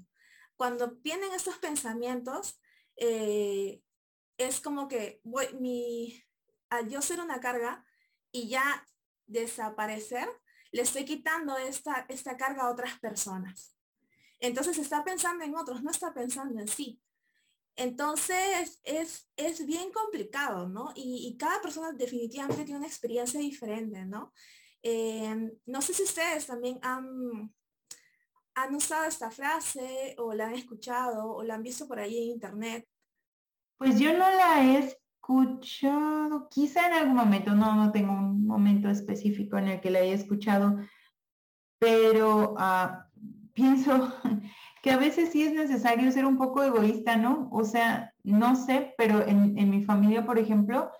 Cuando 0.55 0.97
tienen 0.97 1.33
estos 1.33 1.57
pensamientos, 1.57 2.59
eh, 2.97 3.81
es 4.37 4.61
como 4.61 4.87
que 4.87 5.19
voy, 5.23 5.47
mi, 5.59 6.23
al 6.69 6.89
yo 6.89 7.01
ser 7.01 7.19
una 7.19 7.39
carga 7.39 7.85
y 8.31 8.49
ya 8.49 8.85
desaparecer, 9.25 10.27
le 10.71 10.81
estoy 10.81 11.05
quitando 11.05 11.57
esta, 11.57 12.05
esta 12.09 12.35
carga 12.35 12.63
a 12.63 12.71
otras 12.71 12.99
personas. 12.99 13.75
Entonces 14.39 14.77
está 14.77 15.03
pensando 15.03 15.43
en 15.45 15.55
otros, 15.55 15.83
no 15.83 15.91
está 15.91 16.13
pensando 16.13 16.59
en 16.59 16.67
sí. 16.67 16.99
Entonces 17.75 18.79
es, 18.83 19.29
es 19.35 19.65
bien 19.65 19.91
complicado, 19.91 20.67
¿no? 20.67 20.91
Y, 20.95 21.35
cada 21.39 21.61
persona 21.61 21.91
definitivamente 21.91 22.65
tiene 22.65 22.79
una 22.79 22.87
experiencia 22.87 23.39
diferente, 23.39 24.05
¿no? 24.05 24.33
Eh, 24.83 25.51
no 25.65 25.81
sé 25.81 25.93
si 25.93 26.03
ustedes 26.03 26.45
también 26.45 26.77
han, 26.81 27.53
han 28.55 28.75
usado 28.75 29.05
esta 29.05 29.31
frase 29.31 30.15
o 30.17 30.33
la 30.33 30.47
han 30.47 30.53
escuchado 30.53 31.33
o 31.35 31.43
la 31.43 31.55
han 31.55 31.63
visto 31.63 31.87
por 31.87 31.99
ahí 31.99 32.17
en 32.17 32.31
internet. 32.31 32.87
Pues 33.77 33.99
yo 33.99 34.13
no 34.13 34.29
la 34.29 34.63
he 34.63 34.77
escuchado, 34.77 36.47
quizá 36.49 36.87
en 36.87 36.93
algún 36.93 37.15
momento, 37.15 37.53
no, 37.53 37.75
no 37.75 37.91
tengo 37.91 38.13
un 38.13 38.45
momento 38.45 38.89
específico 38.89 39.57
en 39.57 39.69
el 39.69 39.81
que 39.81 39.89
la 39.89 39.99
haya 39.99 40.13
escuchado, 40.13 40.77
pero 41.79 42.55
ah, 42.57 43.07
pienso 43.53 44.13
que 44.83 44.91
a 44.91 44.97
veces 44.97 45.31
sí 45.31 45.43
es 45.43 45.53
necesario 45.53 46.11
ser 46.11 46.25
un 46.25 46.37
poco 46.37 46.63
egoísta, 46.63 47.17
¿no? 47.17 47.49
O 47.51 47.65
sea, 47.65 48.13
no 48.23 48.55
sé, 48.55 48.93
pero 48.97 49.25
en, 49.25 49.57
en 49.57 49.69
mi 49.69 49.83
familia, 49.83 50.25
por 50.25 50.37
ejemplo, 50.37 50.91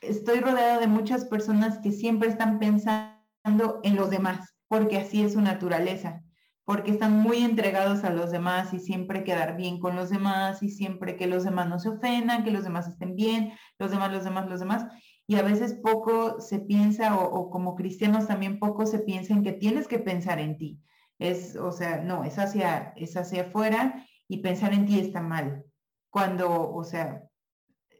estoy 0.00 0.40
rodeada 0.40 0.78
de 0.78 0.86
muchas 0.86 1.24
personas 1.24 1.78
que 1.78 1.90
siempre 1.90 2.28
están 2.28 2.58
pensando 2.58 3.80
en 3.82 3.96
los 3.96 4.08
demás, 4.08 4.54
porque 4.68 4.98
así 4.98 5.22
es 5.22 5.32
su 5.32 5.40
naturaleza 5.40 6.23
porque 6.64 6.90
están 6.90 7.20
muy 7.20 7.38
entregados 7.38 8.04
a 8.04 8.10
los 8.10 8.30
demás 8.30 8.72
y 8.72 8.78
siempre 8.78 9.22
quedar 9.22 9.56
bien 9.56 9.78
con 9.78 9.96
los 9.96 10.08
demás 10.08 10.62
y 10.62 10.70
siempre 10.70 11.16
que 11.16 11.26
los 11.26 11.44
demás 11.44 11.68
no 11.68 11.78
se 11.78 11.90
ofendan, 11.90 12.42
que 12.42 12.50
los 12.50 12.64
demás 12.64 12.88
estén 12.88 13.14
bien, 13.14 13.52
los 13.78 13.90
demás, 13.90 14.10
los 14.12 14.24
demás, 14.24 14.48
los 14.48 14.60
demás. 14.60 14.86
Y 15.26 15.36
a 15.36 15.42
veces 15.42 15.74
poco 15.74 16.40
se 16.40 16.60
piensa, 16.60 17.18
o, 17.18 17.50
como 17.50 17.74
cristianos 17.74 18.26
también 18.26 18.58
poco 18.58 18.86
se 18.86 18.98
piensa 19.00 19.34
en 19.34 19.42
que 19.42 19.52
tienes 19.52 19.88
que 19.88 19.98
pensar 19.98 20.38
en 20.38 20.56
ti. 20.56 20.80
Es, 21.18 21.56
o 21.56 21.70
sea, 21.70 21.98
no, 21.98 22.24
es 22.24 22.38
hacia, 22.38 22.92
es 22.96 23.16
hacia 23.16 23.42
afuera 23.42 24.06
y 24.26 24.38
pensar 24.38 24.72
en 24.72 24.86
ti 24.86 24.98
está 24.98 25.20
mal. 25.20 25.64
Cuando, 26.10 26.72
o 26.72 26.84
sea, 26.84 27.22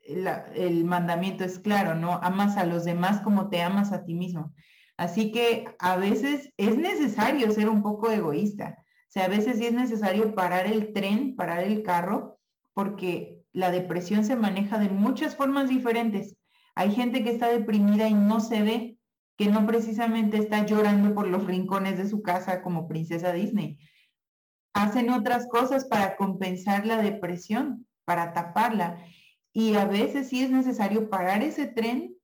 el 0.06 0.84
mandamiento 0.84 1.44
es 1.44 1.58
claro, 1.58 1.94
¿no? 1.94 2.14
Amas 2.22 2.56
a 2.56 2.64
los 2.64 2.84
demás 2.84 3.20
como 3.20 3.48
te 3.48 3.62
amas 3.62 3.92
a 3.92 4.04
ti 4.04 4.14
mismo. 4.14 4.54
Así 4.96 5.32
que 5.32 5.66
a 5.78 5.96
veces 5.96 6.52
es 6.56 6.76
necesario 6.76 7.50
ser 7.50 7.68
un 7.68 7.82
poco 7.82 8.10
egoísta. 8.10 8.78
O 8.78 9.12
sea, 9.14 9.24
a 9.24 9.28
veces 9.28 9.58
sí 9.58 9.66
es 9.66 9.72
necesario 9.72 10.34
parar 10.34 10.66
el 10.66 10.92
tren, 10.92 11.36
parar 11.36 11.64
el 11.64 11.82
carro, 11.82 12.38
porque 12.72 13.42
la 13.52 13.70
depresión 13.70 14.24
se 14.24 14.36
maneja 14.36 14.78
de 14.78 14.88
muchas 14.88 15.36
formas 15.36 15.68
diferentes. 15.68 16.36
Hay 16.74 16.92
gente 16.92 17.22
que 17.22 17.30
está 17.30 17.48
deprimida 17.48 18.08
y 18.08 18.14
no 18.14 18.40
se 18.40 18.62
ve, 18.62 18.98
que 19.36 19.46
no 19.46 19.66
precisamente 19.66 20.38
está 20.38 20.66
llorando 20.66 21.14
por 21.14 21.28
los 21.28 21.46
rincones 21.46 21.98
de 21.98 22.08
su 22.08 22.22
casa 22.22 22.62
como 22.62 22.88
princesa 22.88 23.32
Disney. 23.32 23.78
Hacen 24.74 25.10
otras 25.10 25.46
cosas 25.46 25.84
para 25.84 26.16
compensar 26.16 26.86
la 26.86 27.00
depresión, 27.00 27.86
para 28.04 28.32
taparla. 28.32 28.98
Y 29.52 29.74
a 29.74 29.84
veces 29.84 30.28
sí 30.28 30.42
es 30.42 30.50
necesario 30.50 31.08
parar 31.10 31.42
ese 31.42 31.66
tren 31.66 32.16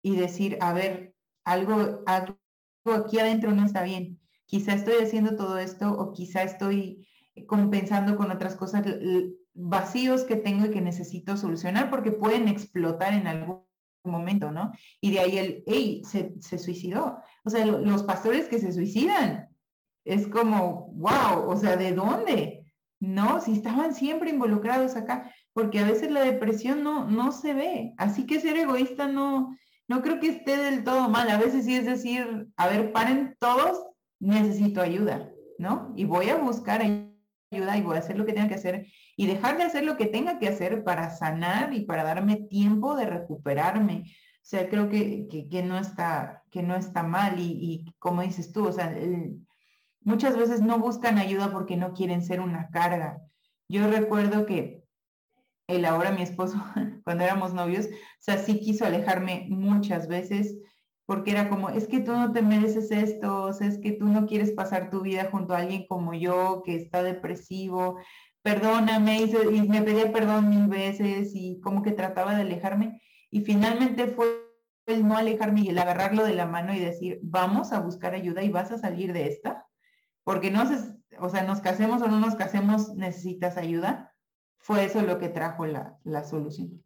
y 0.00 0.16
decir, 0.16 0.58
a 0.60 0.72
ver, 0.72 1.11
algo, 1.44 2.02
algo 2.06 2.36
aquí 2.92 3.18
adentro 3.18 3.52
no 3.52 3.64
está 3.64 3.82
bien. 3.82 4.20
Quizá 4.46 4.74
estoy 4.74 4.94
haciendo 5.02 5.36
todo 5.36 5.58
esto 5.58 5.92
o 5.92 6.12
quizá 6.12 6.42
estoy 6.42 7.06
compensando 7.46 8.16
con 8.16 8.30
otras 8.30 8.56
cosas 8.56 8.84
vacíos 9.54 10.24
que 10.24 10.36
tengo 10.36 10.66
y 10.66 10.70
que 10.70 10.80
necesito 10.80 11.36
solucionar 11.36 11.90
porque 11.90 12.10
pueden 12.10 12.48
explotar 12.48 13.14
en 13.14 13.26
algún 13.26 13.62
momento, 14.04 14.50
¿no? 14.50 14.72
Y 15.00 15.12
de 15.12 15.20
ahí 15.20 15.38
el, 15.38 15.64
hey, 15.66 16.02
se, 16.04 16.34
se 16.40 16.58
suicidó. 16.58 17.18
O 17.44 17.50
sea, 17.50 17.64
los 17.64 18.02
pastores 18.02 18.48
que 18.48 18.58
se 18.58 18.72
suicidan, 18.72 19.48
es 20.04 20.26
como, 20.26 20.88
wow, 20.94 21.48
o 21.48 21.56
sea, 21.56 21.76
¿de 21.76 21.92
dónde? 21.92 22.64
No, 23.00 23.40
si 23.40 23.52
estaban 23.52 23.94
siempre 23.94 24.30
involucrados 24.30 24.96
acá, 24.96 25.32
porque 25.52 25.80
a 25.80 25.86
veces 25.86 26.10
la 26.10 26.22
depresión 26.22 26.82
no, 26.82 27.08
no 27.08 27.32
se 27.32 27.54
ve. 27.54 27.94
Así 27.98 28.26
que 28.26 28.40
ser 28.40 28.56
egoísta 28.56 29.08
no, 29.08 29.56
no 29.92 30.00
creo 30.00 30.18
que 30.20 30.28
esté 30.28 30.56
del 30.56 30.84
todo 30.84 31.10
mal. 31.10 31.28
A 31.28 31.36
veces 31.36 31.66
sí 31.66 31.76
es 31.76 31.84
decir, 31.84 32.48
a 32.56 32.66
ver, 32.66 32.92
paren 32.92 33.36
todos, 33.38 33.84
necesito 34.20 34.80
ayuda, 34.80 35.28
¿no? 35.58 35.92
Y 35.96 36.04
voy 36.04 36.30
a 36.30 36.36
buscar 36.36 36.80
ayuda 36.80 37.76
y 37.76 37.82
voy 37.82 37.96
a 37.96 37.98
hacer 37.98 38.16
lo 38.16 38.24
que 38.24 38.32
tenga 38.32 38.48
que 38.48 38.54
hacer 38.54 38.86
y 39.18 39.26
dejar 39.26 39.58
de 39.58 39.64
hacer 39.64 39.84
lo 39.84 39.98
que 39.98 40.06
tenga 40.06 40.38
que 40.38 40.48
hacer 40.48 40.82
para 40.82 41.10
sanar 41.10 41.74
y 41.74 41.84
para 41.84 42.04
darme 42.04 42.36
tiempo 42.36 42.96
de 42.96 43.04
recuperarme. 43.04 44.04
O 44.06 44.44
sea, 44.44 44.70
creo 44.70 44.88
que, 44.88 45.28
que, 45.50 45.62
no, 45.62 45.76
está, 45.76 46.42
que 46.50 46.62
no 46.62 46.74
está 46.74 47.02
mal 47.02 47.38
y, 47.38 47.84
como 47.98 48.22
dices 48.22 48.50
tú, 48.50 48.66
o 48.66 48.72
sea, 48.72 48.96
muchas 50.00 50.38
veces 50.38 50.62
no 50.62 50.78
buscan 50.78 51.18
ayuda 51.18 51.52
porque 51.52 51.76
no 51.76 51.92
quieren 51.92 52.24
ser 52.24 52.40
una 52.40 52.70
carga. 52.70 53.18
Yo 53.68 53.86
recuerdo 53.88 54.46
que 54.46 54.81
el 55.66 55.84
ahora 55.84 56.12
mi 56.12 56.22
esposo, 56.22 56.62
cuando 57.04 57.24
éramos 57.24 57.54
novios, 57.54 57.86
o 57.86 57.88
sea, 58.18 58.38
sí 58.38 58.60
quiso 58.60 58.84
alejarme 58.84 59.46
muchas 59.48 60.08
veces 60.08 60.56
porque 61.06 61.32
era 61.32 61.48
como, 61.48 61.68
es 61.68 61.88
que 61.88 62.00
tú 62.00 62.12
no 62.12 62.32
te 62.32 62.42
mereces 62.42 62.90
esto, 62.90 63.44
o 63.44 63.52
sea, 63.52 63.66
es 63.66 63.78
que 63.78 63.92
tú 63.92 64.06
no 64.06 64.26
quieres 64.26 64.52
pasar 64.52 64.88
tu 64.88 65.02
vida 65.02 65.28
junto 65.30 65.52
a 65.52 65.58
alguien 65.58 65.86
como 65.86 66.14
yo, 66.14 66.62
que 66.64 66.76
está 66.76 67.02
depresivo, 67.02 67.98
perdóname, 68.42 69.22
y, 69.22 69.68
me 69.68 69.82
pedía 69.82 70.12
perdón 70.12 70.48
mil 70.50 70.68
veces 70.68 71.32
y 71.34 71.60
como 71.60 71.82
que 71.82 71.92
trataba 71.92 72.34
de 72.34 72.42
alejarme. 72.42 73.00
Y 73.30 73.42
finalmente 73.42 74.06
fue 74.06 74.26
el 74.86 75.06
no 75.06 75.16
alejarme 75.16 75.62
y 75.62 75.68
el 75.68 75.78
agarrarlo 75.78 76.24
de 76.24 76.34
la 76.34 76.46
mano 76.46 76.74
y 76.74 76.78
decir, 76.78 77.20
vamos 77.22 77.72
a 77.72 77.80
buscar 77.80 78.14
ayuda 78.14 78.42
y 78.42 78.48
vas 78.48 78.72
a 78.72 78.78
salir 78.78 79.12
de 79.12 79.28
esta, 79.28 79.66
porque 80.24 80.50
no 80.50 80.66
sé, 80.66 80.78
o 81.18 81.28
sea, 81.28 81.42
nos 81.42 81.60
casemos 81.60 82.02
o 82.02 82.08
no 82.08 82.20
nos 82.20 82.36
casemos, 82.36 82.94
necesitas 82.94 83.56
ayuda. 83.56 84.11
Fue 84.62 84.84
eso 84.84 85.02
lo 85.02 85.18
que 85.18 85.28
trajo 85.28 85.66
la, 85.66 85.98
la 86.04 86.22
solución. 86.22 86.82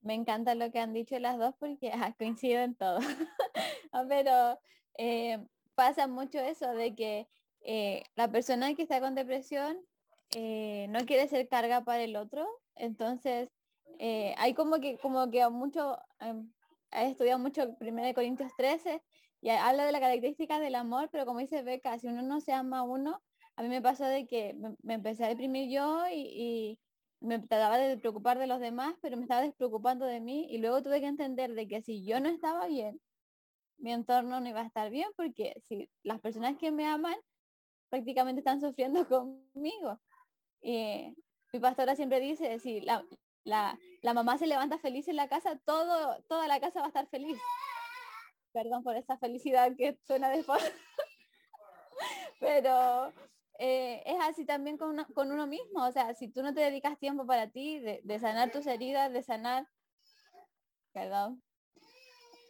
Me 0.00 0.14
encanta 0.14 0.54
lo 0.54 0.70
que 0.70 0.78
han 0.78 0.92
dicho 0.92 1.18
las 1.18 1.38
dos 1.38 1.54
porque 1.58 1.90
ah, 1.92 2.14
coincido 2.16 2.60
en 2.60 2.76
todo. 2.76 2.98
Pero 4.08 4.60
eh, 4.96 5.44
pasa 5.74 6.06
mucho 6.06 6.38
eso 6.38 6.72
de 6.72 6.94
que 6.94 7.28
eh, 7.62 8.04
la 8.14 8.30
persona 8.30 8.74
que 8.74 8.82
está 8.82 9.00
con 9.00 9.16
depresión 9.16 9.76
eh, 10.36 10.86
no 10.88 11.04
quiere 11.04 11.26
ser 11.26 11.48
carga 11.48 11.82
para 11.82 12.02
el 12.02 12.14
otro. 12.14 12.46
Entonces, 12.76 13.50
hay 13.98 14.54
como 14.54 14.80
que, 14.80 14.98
como 14.98 15.30
que 15.30 15.48
mucho, 15.48 15.98
em, 16.20 16.52
he 16.92 17.10
estudiado 17.10 17.40
mucho 17.40 17.76
1 17.80 18.14
Corintios 18.14 18.52
13 18.56 19.02
y 19.40 19.50
habla 19.50 19.84
de 19.84 19.92
la 19.92 20.00
característica 20.00 20.60
del 20.60 20.76
amor, 20.76 21.08
pero 21.10 21.26
como 21.26 21.40
dice 21.40 21.62
Beca, 21.62 21.98
si 21.98 22.06
uno 22.06 22.22
no 22.22 22.40
se 22.40 22.52
ama 22.52 22.78
a 22.78 22.82
uno, 22.82 23.20
a 23.56 23.62
mí 23.62 23.68
me 23.68 23.82
pasó 23.82 24.04
de 24.04 24.26
que 24.26 24.54
me, 24.82 24.94
empecé 24.94 25.24
a 25.24 25.28
deprimir 25.28 25.70
yo 25.70 26.04
y, 26.10 26.78
me 27.20 27.38
trataba 27.38 27.78
de 27.78 27.96
preocupar 27.98 28.36
de 28.36 28.48
los 28.48 28.58
demás, 28.58 28.96
pero 29.00 29.16
me 29.16 29.22
estaba 29.22 29.42
despreocupando 29.42 30.04
de 30.06 30.18
mí 30.18 30.48
y 30.50 30.58
luego 30.58 30.82
tuve 30.82 31.00
que 31.00 31.06
entender 31.06 31.54
de 31.54 31.68
que 31.68 31.80
si 31.80 32.04
yo 32.04 32.18
no 32.18 32.28
estaba 32.28 32.66
bien, 32.66 33.00
mi 33.78 33.92
entorno 33.92 34.40
no 34.40 34.48
iba 34.48 34.60
a 34.60 34.66
estar 34.66 34.90
bien 34.90 35.08
porque 35.16 35.54
si 35.68 35.88
las 36.02 36.20
personas 36.20 36.56
que 36.58 36.72
me 36.72 36.84
aman 36.84 37.14
prácticamente 37.90 38.40
están 38.40 38.60
sufriendo 38.60 39.06
conmigo. 39.08 40.00
Y 40.62 41.14
mi 41.52 41.60
pastora 41.60 41.94
siempre 41.94 42.18
dice, 42.18 42.58
si 42.58 42.80
la, 42.80 43.04
la, 43.44 43.78
mamá 44.14 44.38
se 44.38 44.46
levanta 44.46 44.78
feliz 44.78 45.06
en 45.08 45.16
la 45.16 45.28
casa, 45.28 45.60
todo, 45.64 46.20
toda 46.28 46.48
la 46.48 46.58
casa 46.58 46.80
va 46.80 46.86
a 46.86 46.88
estar 46.88 47.06
feliz. 47.08 47.38
Perdón 48.52 48.82
por 48.82 48.96
esa 48.96 49.18
felicidad 49.18 49.72
que 49.76 49.98
suena 50.06 50.30
de 50.30 50.42
fondo. 50.42 50.64
Pero 52.40 53.12
eh, 53.58 54.02
es 54.06 54.16
así 54.22 54.44
también 54.44 54.76
con 54.78 54.90
uno, 54.90 55.06
con 55.14 55.30
uno, 55.30 55.46
mismo. 55.46 55.84
O 55.86 55.92
sea, 55.92 56.14
si 56.14 56.28
tú 56.28 56.42
no 56.42 56.54
te 56.54 56.60
dedicas 56.60 56.98
tiempo 56.98 57.26
para 57.26 57.48
ti, 57.48 57.78
de, 57.78 58.18
sanar 58.18 58.50
tus 58.50 58.66
heridas, 58.66 59.12
de 59.12 59.22
sanar, 59.22 59.68
perdón, 60.92 61.42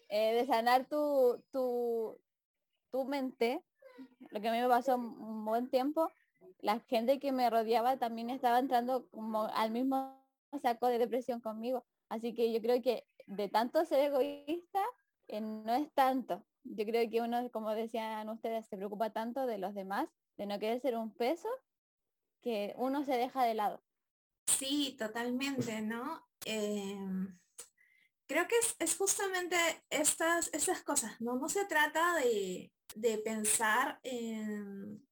eh, 0.09 0.35
de 0.35 0.47
sanar 0.47 0.87
tu, 0.87 1.43
tu, 1.51 2.19
tu 2.91 3.05
mente, 3.05 3.63
lo 4.31 4.41
que 4.41 4.49
a 4.49 4.53
mí 4.53 4.61
me 4.61 4.69
pasó 4.69 4.97
un 4.97 5.45
buen 5.45 5.69
tiempo, 5.69 6.11
la 6.61 6.81
gente 6.81 7.19
que 7.19 7.33
me 7.33 7.51
rodeaba 7.51 7.99
también 7.99 8.31
estaba 8.31 8.59
entrando 8.59 9.09
como 9.11 9.45
al 9.45 9.71
mismo 9.71 10.23
saco 10.61 10.87
de 10.87 10.99
depresión 10.99 11.41
conmigo. 11.41 11.85
Así 12.09 12.35
que 12.35 12.53
yo 12.53 12.61
creo 12.61 12.81
que 12.83 13.07
de 13.27 13.49
tanto 13.49 13.85
ser 13.85 14.01
egoísta, 14.01 14.83
eh, 15.29 15.41
no 15.41 15.75
es 15.75 15.91
tanto. 15.93 16.45
Yo 16.65 16.85
creo 16.85 17.09
que 17.11 17.21
uno, 17.21 17.51
como 17.51 17.71
decían 17.75 18.29
ustedes, 18.29 18.67
se 18.67 18.77
preocupa 18.77 19.11
tanto 19.11 19.47
de 19.47 19.59
los 19.59 19.75
demás, 19.75 20.09
de 20.37 20.47
no 20.47 20.59
querer 20.59 20.81
ser 20.81 20.97
un 20.97 21.15
peso, 21.15 21.49
que 22.41 22.75
uno 22.77 23.05
se 23.05 23.13
deja 23.13 23.45
de 23.45 23.55
lado. 23.55 23.83
Sí, 24.47 24.97
totalmente, 24.99 25.81
¿no? 25.81 26.29
Em, 26.45 27.39
creo 28.27 28.47
que 28.49 28.57
es, 28.79 28.97
justamente 28.97 29.57
estas, 29.91 30.53
estas 30.53 30.83
cosas, 30.83 31.21
¿no? 31.21 31.37
No 31.37 31.49
se 31.49 31.65
trata 31.67 32.17
de, 32.17 32.73
de 32.95 33.19
pensar 33.19 34.01
en 34.03 35.07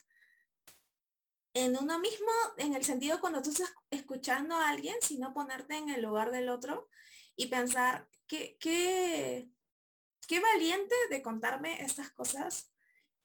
en 1.54 1.76
uno 1.76 1.98
mismo, 1.98 2.30
en 2.58 2.74
el 2.74 2.84
sentido 2.84 3.20
cuando 3.20 3.42
tú 3.42 3.50
estás 3.50 3.72
escuchando 3.90 4.54
a 4.54 4.68
alguien, 4.68 4.96
sino 5.02 5.34
ponerte 5.34 5.76
en 5.76 5.90
el 5.90 6.02
lugar 6.02 6.30
del 6.30 6.48
otro 6.48 6.88
y 7.36 7.46
pensar 7.46 8.08
qué, 8.26 8.56
qué, 8.60 9.50
qué 10.28 10.40
valiente 10.40 10.94
de 11.10 11.22
contarme 11.22 11.82
estas 11.82 12.10
cosas 12.10 12.69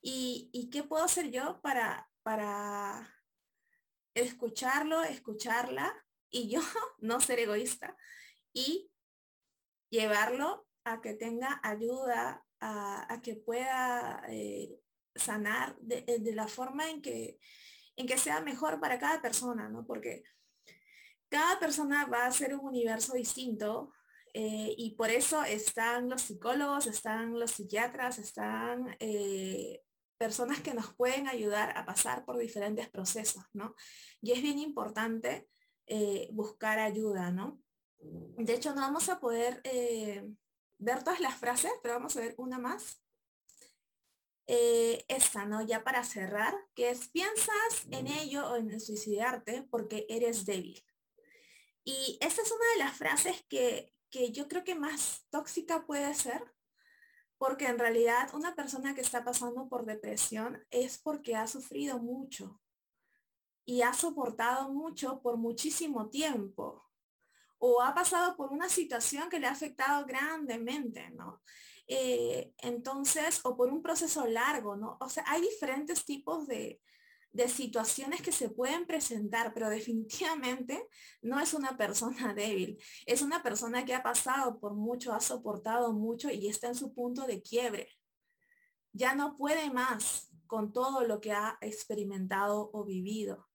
y, 0.07 0.69
qué 0.71 0.83
puedo 0.83 1.03
hacer 1.03 1.31
yo 1.31 1.59
para, 1.61 2.07
para 2.21 3.11
escucharlo, 4.13 5.01
escucharla 5.03 5.93
y 6.29 6.49
yo 6.49 6.59
no 6.99 7.19
ser 7.19 7.39
egoísta 7.39 7.97
y 8.53 8.91
llevarlo 9.89 10.67
a 10.83 11.01
que 11.01 11.15
tenga 11.15 11.59
ayuda, 11.63 12.45
a, 12.59 13.19
que 13.23 13.35
pueda 13.35 14.23
eh, 14.29 14.79
sanar 15.15 15.75
de, 15.79 16.03
de, 16.19 16.35
la 16.35 16.47
forma 16.47 16.89
en 16.89 17.01
que, 17.01 17.39
en 17.95 18.05
que 18.05 18.17
sea 18.19 18.41
mejor 18.41 18.79
para 18.79 18.99
cada 18.99 19.21
persona, 19.21 19.69
¿no? 19.69 19.85
Porque 19.87 20.23
cada 21.29 21.59
persona 21.59 22.05
va 22.05 22.27
a 22.27 22.31
ser 22.31 22.53
un 22.53 22.65
universo 22.65 23.13
distinto 23.13 23.91
eh, 24.33 24.75
y 24.77 24.95
por 24.95 25.09
eso 25.09 25.43
están 25.43 26.09
los 26.09 26.21
psicólogos, 26.21 26.87
están 26.87 27.39
los 27.39 27.51
psiquiatras, 27.51 28.19
están 28.19 28.95
eh, 28.99 29.81
personas 30.17 30.62
que 30.62 30.73
nos 30.73 30.93
pueden 30.95 31.28
ayudar 31.28 31.78
a 31.78 31.86
pasar 31.86 32.25
por 32.25 32.38
diferentes 32.38 32.89
procesos, 32.89 33.43
¿no? 33.54 33.75
Y 34.21 34.32
es 34.32 34.41
bien 34.41 34.60
importante 34.60 35.47
eh, 35.88 36.30
buscar 36.32 36.80
ayuda, 36.80 37.32
¿no? 37.32 37.62
De 37.99 38.54
hecho, 38.54 38.73
no 38.75 38.82
vamos 38.82 39.10
a 39.10 39.19
poder 39.19 39.62
ver 40.78 41.04
todas 41.04 41.19
las 41.19 41.36
frases, 41.36 41.71
pero 41.82 41.95
vamos 41.95 42.15
a 42.15 42.21
ver 42.21 42.36
una 42.38 42.60
más 42.60 43.01
eh, 44.47 45.04
esta, 45.08 45.45
¿no? 45.45 45.65
Ya 45.65 45.84
para 45.84 46.04
cerrar, 46.04 46.54
que 46.75 46.91
es 46.91 47.10
piensas 47.10 47.88
en 47.89 48.06
ello 48.08 48.47
o 48.47 48.58
en 48.58 48.80
suicidarte 48.80 49.67
porque 49.71 50.06
eres 50.08 50.45
débil. 50.45 50.86
Y 51.84 52.17
esta 52.21 52.41
es 52.43 52.51
una 52.51 52.71
de 52.73 52.80
las 52.80 52.97
frases 52.97 53.43
que, 53.49 53.91
que 54.12 54.32
yo 54.32 54.47
creo 54.47 54.63
que 54.63 54.75
más 54.75 55.25
tóxica 55.32 55.86
puede 55.88 56.13
ser, 56.13 56.43
porque 57.45 57.67
en 57.67 57.77
realidad 57.77 58.34
una 58.34 58.55
persona 58.55 58.95
que 58.95 59.01
está 59.01 59.23
pasando 59.23 59.69
por 59.69 59.86
depresión 59.86 60.65
es 60.71 60.97
porque 60.97 61.36
ha 61.36 61.45
sufrido 61.45 61.99
mucho 61.99 62.60
y 63.65 63.84
ha 63.84 63.93
soportado 63.93 64.73
mucho 64.73 65.21
por 65.21 65.38
muchísimo 65.38 66.10
tiempo 66.10 66.89
o 67.60 67.84
ha 67.84 67.93
pasado 67.93 68.36
por 68.36 68.51
una 68.51 68.67
situación 68.67 69.29
que 69.29 69.39
le 69.39 69.45
ha 69.45 69.51
afectado 69.51 70.08
grandemente, 70.08 71.12
¿no? 71.12 71.43
Eh, 71.88 72.51
entonces, 72.58 73.41
o 73.43 73.55
por 73.55 73.69
un 73.69 73.84
proceso 73.84 74.25
largo, 74.25 74.75
¿no? 74.75 74.97
O 74.99 75.08
sea, 75.08 75.23
hay 75.27 75.41
diferentes 75.41 76.03
tipos 76.03 76.47
de, 76.47 76.81
de 77.36 77.50
situaciones 77.50 78.21
que 78.21 78.32
se 78.32 78.50
pueden 78.50 78.86
presentar, 78.86 79.54
pero 79.54 79.69
definitivamente 79.69 80.88
no 81.21 81.41
es 81.41 81.54
una 81.54 81.76
persona 81.76 82.34
débil. 82.34 82.82
Es 83.06 83.21
una 83.21 83.43
persona 83.43 83.84
que 83.84 83.93
ha 83.93 84.02
pasado 84.02 84.58
por 84.58 84.74
mucho, 84.74 85.13
ha 85.13 85.19
soportado 85.19 85.91
mucho 85.91 86.32
y 86.32 86.48
está 86.48 86.67
en 86.67 86.76
su 86.76 86.93
punto 86.93 87.28
de 87.28 87.41
quiebre. 87.41 87.89
Ya 88.93 89.15
no 89.15 89.36
puede 89.36 89.69
más 89.69 90.30
con 90.48 90.71
todo 90.71 91.06
lo 91.06 91.19
que 91.19 91.34
ha 91.34 91.58
experimentado 91.60 92.69
o 92.71 92.86
vivido. 92.86 93.50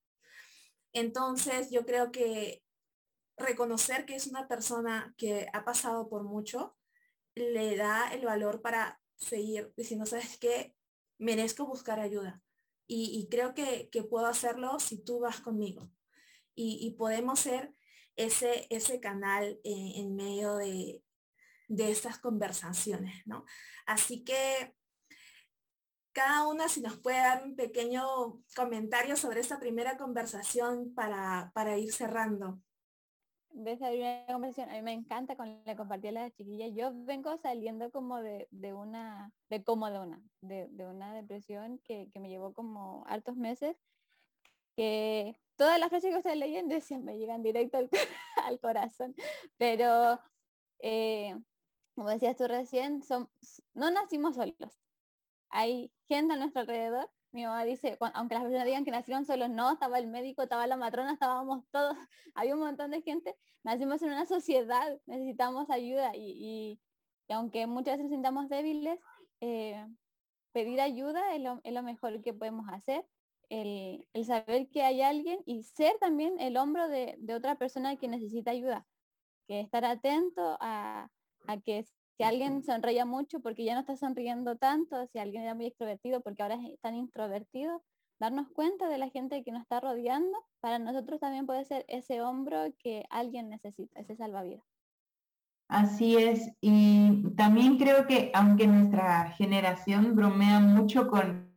Entonces, 0.92 1.70
yo 1.70 1.86
creo 1.86 2.12
que 2.12 2.62
reconocer 3.38 4.04
que 4.04 4.14
es 4.14 4.26
una 4.26 4.46
persona 4.46 5.14
que 5.16 5.48
ha 5.54 5.64
pasado 5.64 6.10
por 6.10 6.24
mucho 6.24 6.76
le 7.34 7.76
da 7.76 8.12
el 8.12 8.26
valor 8.26 8.60
para 8.60 9.00
seguir 9.16 9.72
diciendo, 9.74 10.04
¿sabes 10.04 10.36
qué? 10.36 10.74
Merezco 11.16 11.64
buscar 11.64 11.98
ayuda. 11.98 12.42
Y, 12.92 13.28
creo 13.30 13.54
que, 13.54 13.88
puedo 14.10 14.26
hacerlo 14.26 14.80
si 14.80 14.98
tú 14.98 15.20
vas 15.20 15.40
conmigo. 15.40 15.92
Y, 16.56 16.90
podemos 16.98 17.38
ser 17.38 17.72
ese, 18.16 18.66
ese 18.68 18.98
canal 18.98 19.60
en, 19.62 20.16
medio 20.16 20.56
de, 20.56 21.00
de 21.68 21.92
estas 21.92 22.18
conversaciones, 22.18 23.24
¿no? 23.26 23.44
Así 23.86 24.24
que 24.24 24.74
cada 26.12 26.48
una 26.48 26.68
si 26.68 26.80
nos 26.80 26.98
puede 26.98 27.18
dar 27.18 27.44
un 27.44 27.54
pequeño 27.54 28.42
comentario 28.56 29.16
sobre 29.16 29.38
esta 29.38 29.60
primera 29.60 29.96
conversación 29.96 30.92
para, 30.92 31.52
para 31.54 31.78
ir 31.78 31.92
cerrando. 31.92 32.60
De 33.52 33.72
abrir 33.72 34.00
una 34.02 34.26
conversación, 34.26 34.70
a 34.70 34.74
mí 34.74 34.82
me 34.82 34.92
encanta 34.92 35.36
con 35.36 35.60
la 35.64 35.76
compartida 35.76 36.10
a 36.10 36.24
las 36.24 36.32
chiquillas. 36.34 36.70
Yo 36.74 36.92
vengo 37.04 37.36
saliendo 37.38 37.90
como 37.90 38.22
de, 38.22 38.46
de 38.50 38.72
una, 38.72 39.32
de 39.48 39.62
como 39.64 39.90
de 39.90 39.98
una, 39.98 40.22
de, 40.40 40.68
de 40.68 40.86
una 40.86 41.12
depresión 41.14 41.78
que, 41.84 42.08
que, 42.12 42.20
me 42.20 42.28
llevó 42.28 42.52
como 42.54 43.04
hartos 43.06 43.36
meses, 43.36 43.76
que 44.76 45.36
todas 45.56 45.78
las 45.80 45.88
frases 45.88 46.10
que 46.10 46.18
ustedes 46.18 46.38
leyen 46.38 46.68
decían 46.68 47.04
me 47.04 47.18
llegan 47.18 47.42
directo 47.42 47.78
al, 47.78 47.90
al 48.44 48.60
corazón. 48.60 49.14
Pero 49.58 50.20
eh, 50.78 51.34
como 51.94 52.10
decías 52.10 52.36
tú 52.36 52.46
recién, 52.46 53.02
son, 53.02 53.28
no 53.74 53.90
nacimos 53.90 54.36
solos. 54.36 54.80
Hay 55.50 55.92
gente 56.08 56.34
a 56.34 56.36
nuestro 56.36 56.62
alrededor. 56.62 57.10
Mi 57.32 57.44
mamá 57.44 57.64
dice, 57.64 57.96
aunque 58.14 58.34
las 58.34 58.42
personas 58.42 58.66
digan 58.66 58.84
que 58.84 58.90
nacieron 58.90 59.24
solos, 59.24 59.50
no, 59.50 59.72
estaba 59.72 59.98
el 59.98 60.08
médico, 60.08 60.42
estaba 60.42 60.66
la 60.66 60.76
matrona, 60.76 61.12
estábamos 61.12 61.64
todos, 61.70 61.96
había 62.34 62.54
un 62.54 62.60
montón 62.60 62.90
de 62.90 63.02
gente. 63.02 63.36
Nacimos 63.62 64.02
en 64.02 64.08
una 64.08 64.26
sociedad, 64.26 65.00
necesitamos 65.06 65.70
ayuda 65.70 66.12
y, 66.16 66.80
aunque 67.28 67.66
muchas 67.68 67.94
veces 67.94 68.04
nos 68.06 68.12
sintamos 68.12 68.48
débiles, 68.48 68.98
eh, 69.40 69.86
pedir 70.52 70.80
ayuda 70.80 71.34
es 71.34 71.40
lo, 71.40 71.60
es 71.62 71.72
lo, 71.72 71.82
mejor 71.82 72.20
que 72.22 72.34
podemos 72.34 72.68
hacer. 72.68 73.06
El, 73.48 74.06
el, 74.12 74.24
saber 74.24 74.68
que 74.68 74.82
hay 74.82 75.02
alguien 75.02 75.40
y 75.44 75.62
ser 75.62 75.98
también 75.98 76.38
el 76.40 76.56
hombro 76.56 76.88
de, 76.88 77.16
de 77.18 77.34
otra 77.34 77.56
persona 77.56 77.96
que 77.96 78.08
necesita 78.08 78.50
ayuda. 78.50 78.86
Que 79.46 79.60
estar 79.60 79.84
atento 79.84 80.56
a, 80.60 81.10
a 81.46 81.60
que 81.60 81.84
si 82.20 82.24
alguien 82.24 82.62
sonreía 82.62 83.06
mucho 83.06 83.40
porque 83.40 83.64
ya 83.64 83.72
no 83.72 83.80
está 83.80 83.96
sonriendo 83.96 84.54
tanto, 84.56 85.06
si 85.06 85.18
alguien 85.18 85.42
era 85.44 85.54
muy 85.54 85.64
extrovertido 85.64 86.20
porque 86.20 86.42
ahora 86.42 86.56
es 86.56 86.78
tan 86.82 86.94
introvertido, 86.94 87.82
darnos 88.20 88.50
cuenta 88.50 88.90
de 88.90 88.98
la 88.98 89.08
gente 89.08 89.42
que 89.42 89.52
nos 89.52 89.62
está 89.62 89.80
rodeando, 89.80 90.36
para 90.60 90.78
nosotros 90.78 91.18
también 91.18 91.46
puede 91.46 91.64
ser 91.64 91.86
ese 91.88 92.20
hombro 92.20 92.74
que 92.78 93.06
alguien 93.08 93.48
necesita, 93.48 94.00
ese 94.00 94.16
salvavidas. 94.16 94.62
Así 95.68 96.18
es, 96.18 96.52
y 96.60 97.22
también 97.36 97.78
creo 97.78 98.06
que 98.06 98.30
aunque 98.34 98.66
nuestra 98.66 99.30
generación 99.30 100.14
bromea 100.14 100.60
mucho 100.60 101.08
con 101.08 101.50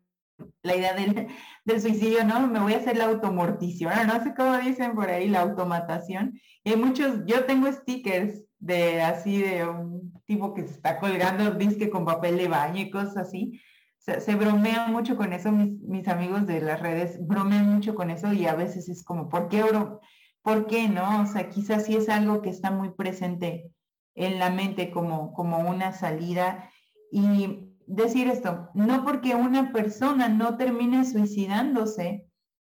la 0.62 0.78
idea 0.78 0.94
del, 0.94 1.82
suicidio, 1.82 2.24
¿no? 2.24 2.48
Me 2.48 2.62
voy 2.62 2.74
a 2.74 2.78
hacer 2.78 2.96
la 2.96 3.08
automortición, 3.08 3.92
no 4.08 4.24
sé 4.24 4.34
cómo 4.34 4.58
dicen 4.60 4.96
por 4.96 5.10
ahí, 5.10 5.28
la 5.28 5.42
automatación. 5.42 6.40
Y 6.64 6.78
muchos, 6.78 7.26
yo 7.26 7.44
tengo 7.44 7.70
stickers 7.70 8.42
de 8.60 9.02
así 9.02 9.42
de 9.42 9.68
un 9.68 10.13
tipo 10.34 10.54
que 10.54 10.68
se 10.68 10.74
está 10.74 11.00
colgando 11.00 11.52
disque 11.52 11.90
con 11.90 12.06
papel 12.06 12.38
de 12.38 12.48
baño 12.48 12.82
y 12.82 12.90
cosas 12.90 13.18
así. 13.18 13.62
Se, 14.00 14.20
se 14.20 14.36
bromea 14.36 14.88
mucho 14.88 15.16
con 15.16 15.32
eso, 15.32 15.52
mis, 15.52 16.08
amigos 16.08 16.46
de 16.46 16.60
las 16.60 16.82
redes 16.82 17.26
bromean 17.26 17.70
mucho 17.74 17.96
con 17.96 18.10
eso 18.10 18.34
y 18.34 18.46
a 18.46 18.56
veces 18.56 18.90
es 18.90 19.04
como, 19.04 19.30
¿por 19.30 19.48
qué, 19.48 19.64
bro? 19.64 20.02
¿Por 20.42 20.68
qué 20.68 20.90
no? 20.90 21.22
O 21.22 21.26
sea, 21.26 21.50
quizás 21.50 21.86
sí 21.86 21.96
es 21.96 22.10
algo 22.10 22.42
que 22.42 22.50
está 22.50 22.70
muy 22.72 22.90
presente 22.90 23.72
en 24.16 24.40
la 24.40 24.50
mente 24.50 24.92
como, 24.92 25.34
como 25.34 25.60
una 25.60 25.94
salida. 25.94 26.70
Y 27.12 27.70
decir 27.86 28.28
esto, 28.28 28.70
no 28.74 29.06
porque 29.06 29.36
una 29.36 29.72
persona 29.72 30.28
no 30.28 30.58
termine 30.58 31.06
suicidándose, 31.06 32.26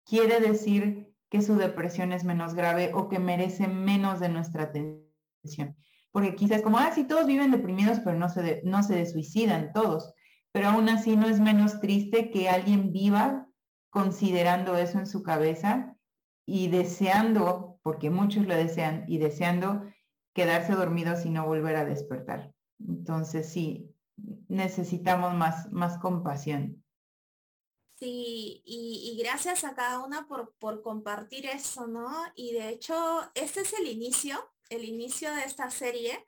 quiere 0.06 0.40
decir 0.40 1.14
que 1.30 1.42
su 1.42 1.56
depresión 1.58 2.14
es 2.14 2.24
menos 2.24 2.54
grave 2.54 2.92
o 2.94 3.10
que 3.10 3.20
merece 3.20 3.68
menos 3.68 4.22
de 4.22 4.30
nuestra 4.30 4.64
atención 4.64 5.76
porque 6.18 6.36
quizás 6.36 6.64
como, 6.64 6.80
ah, 6.80 6.92
sí, 6.96 7.04
todos 7.04 7.28
viven 7.28 7.52
deprimidos, 7.52 8.00
pero 8.00 8.18
no 8.18 8.28
se, 8.28 8.42
de, 8.42 8.62
no 8.64 8.82
se 8.82 9.06
suicidan 9.06 9.72
todos. 9.72 10.16
Pero 10.52 10.70
aún 10.70 10.90
así 10.90 11.16
no 11.16 11.28
es 11.28 11.40
menos 11.40 11.80
triste 11.80 12.32
que 12.32 12.50
alguien 12.50 12.92
viva 12.92 13.48
considerando 13.92 14.76
eso 14.78 14.98
en 14.98 15.06
su 15.06 15.22
cabeza 15.22 15.96
y 16.44 16.70
deseando, 16.70 17.80
porque 17.84 18.10
muchos 18.10 18.48
lo 18.48 18.56
desean, 18.56 19.06
y 19.08 19.20
deseando 19.20 19.84
quedarse 20.34 20.74
dormidos 20.74 21.24
y 21.24 21.30
no 21.30 21.46
volver 21.46 21.76
a 21.76 21.86
despertar. 21.86 22.52
Entonces 22.80 23.48
sí, 23.48 23.94
necesitamos 24.48 25.36
más, 25.36 25.72
más 25.72 26.00
compasión. 26.00 26.84
Sí, 28.00 28.64
y, 28.66 29.14
y, 29.14 29.22
gracias 29.22 29.64
a 29.64 29.76
cada 29.76 30.04
una 30.04 30.28
por, 30.28 30.56
por 30.58 30.82
compartir 30.82 31.46
eso, 31.46 31.86
¿no? 31.86 32.10
Y 32.34 32.54
de 32.54 32.70
hecho, 32.70 32.96
este 33.36 33.62
es 33.62 33.74
el 33.74 33.86
inicio 33.86 34.40
el 34.70 34.86
inicio 34.86 35.34
de 35.36 35.44
esta 35.44 35.70
serie, 35.70 36.26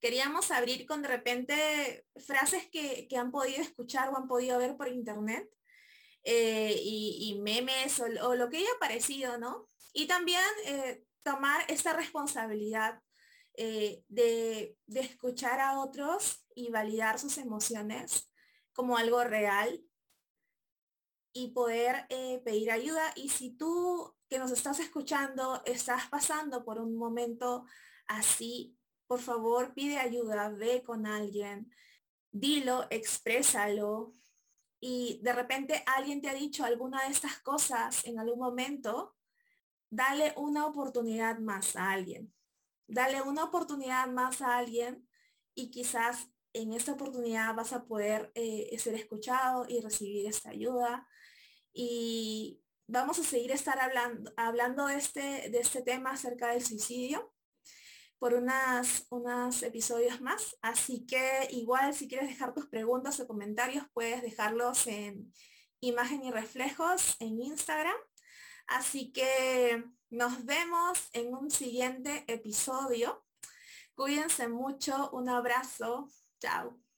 queríamos 0.00 0.50
abrir 0.50 0.86
con 0.86 1.02
de 1.02 1.08
repente 1.08 2.06
frases 2.16 2.68
que, 2.70 3.06
que 3.08 3.16
han 3.16 3.30
podido 3.30 3.60
escuchar 3.62 4.08
o 4.08 4.16
han 4.16 4.28
podido 4.28 4.58
ver 4.58 4.76
por 4.76 4.88
internet 4.88 5.48
eh, 6.22 6.74
y, 6.82 7.38
memes 7.42 8.00
o, 8.00 8.34
lo 8.34 8.50
que 8.50 8.58
haya 8.58 8.78
parecido, 8.78 9.38
¿no? 9.38 9.66
Y 9.92 10.06
también 10.06 10.44
eh, 10.66 11.02
tomar 11.22 11.64
esta 11.68 11.94
responsabilidad 11.94 13.00
eh, 13.54 14.02
de, 14.08 14.76
de 14.86 15.00
escuchar 15.00 15.60
a 15.60 15.80
otros 15.80 16.44
y 16.54 16.70
validar 16.70 17.18
sus 17.18 17.38
emociones 17.38 18.30
como 18.72 18.96
algo 18.96 19.24
real 19.24 19.82
y 21.32 21.52
poder 21.52 22.06
pedir 22.44 22.70
ayuda. 22.70 23.12
Y 23.14 23.28
si 23.28 23.56
tú 23.56 24.14
que 24.30 24.38
nos 24.38 24.52
estás 24.52 24.78
escuchando 24.78 25.60
estás 25.66 26.08
pasando 26.08 26.64
por 26.64 26.78
un 26.78 26.96
momento 26.96 27.66
así, 28.06 28.78
por 29.08 29.18
favor 29.18 29.74
pide 29.74 29.98
ayuda, 29.98 30.48
ve 30.50 30.84
con 30.84 31.04
alguien, 31.04 31.74
dilo, 32.30 32.86
exprésalo. 32.90 34.12
Y 34.78 35.20
de 35.22 35.32
repente 35.32 35.82
alguien 35.84 36.22
te 36.22 36.28
ha 36.28 36.34
dicho 36.34 36.64
alguna 36.64 37.02
de 37.02 37.10
estas 37.10 37.40
cosas 37.40 38.06
en 38.06 38.20
algún 38.20 38.38
momento, 38.38 39.16
dale 39.90 40.32
una 40.36 40.64
oportunidad 40.64 41.40
más 41.40 41.74
a 41.74 41.90
alguien. 41.90 42.32
Dale 42.86 43.22
una 43.22 43.44
oportunidad 43.44 44.06
más 44.06 44.42
a 44.42 44.58
alguien 44.58 45.08
y 45.56 45.70
quizás 45.70 46.30
en 46.52 46.72
esta 46.72 46.92
oportunidad 46.92 47.54
vas 47.56 47.72
a 47.72 47.84
poder 47.84 48.30
eh, 48.36 48.76
ser 48.78 48.94
escuchado 48.94 49.66
y 49.68 49.80
recibir 49.80 50.28
esta 50.28 50.50
ayuda. 50.50 51.08
Y 51.72 52.62
vamos 52.90 53.18
a 53.18 53.22
seguir 53.22 53.52
estar 53.52 53.78
hablando, 53.78 54.32
hablando 54.36 54.88
este, 54.88 55.48
de 55.50 55.58
este 55.58 55.82
tema 55.82 56.12
acerca 56.12 56.48
del 56.48 56.64
suicidio 56.64 57.32
por 58.18 58.34
unas, 58.34 59.06
unos 59.10 59.62
episodios 59.62 60.20
más. 60.20 60.56
Así 60.60 61.06
que 61.06 61.48
igual 61.50 61.94
si 61.94 62.08
quieres 62.08 62.28
dejar 62.28 62.52
tus 62.52 62.66
preguntas 62.66 63.18
o 63.20 63.26
comentarios, 63.26 63.86
puedes 63.94 64.22
dejarlos 64.22 64.86
en 64.86 65.32
imagen 65.80 66.24
y 66.24 66.30
reflejos 66.30 67.16
en 67.20 67.40
Instagram. 67.40 67.96
Así 68.66 69.12
que 69.12 69.84
nos 70.10 70.44
vemos 70.44 71.08
en 71.12 71.34
un 71.34 71.50
siguiente 71.50 72.24
episodio. 72.28 73.24
Cuídense 73.94 74.48
mucho. 74.48 75.10
Un 75.12 75.28
abrazo. 75.28 76.08
Chao. 76.40 76.89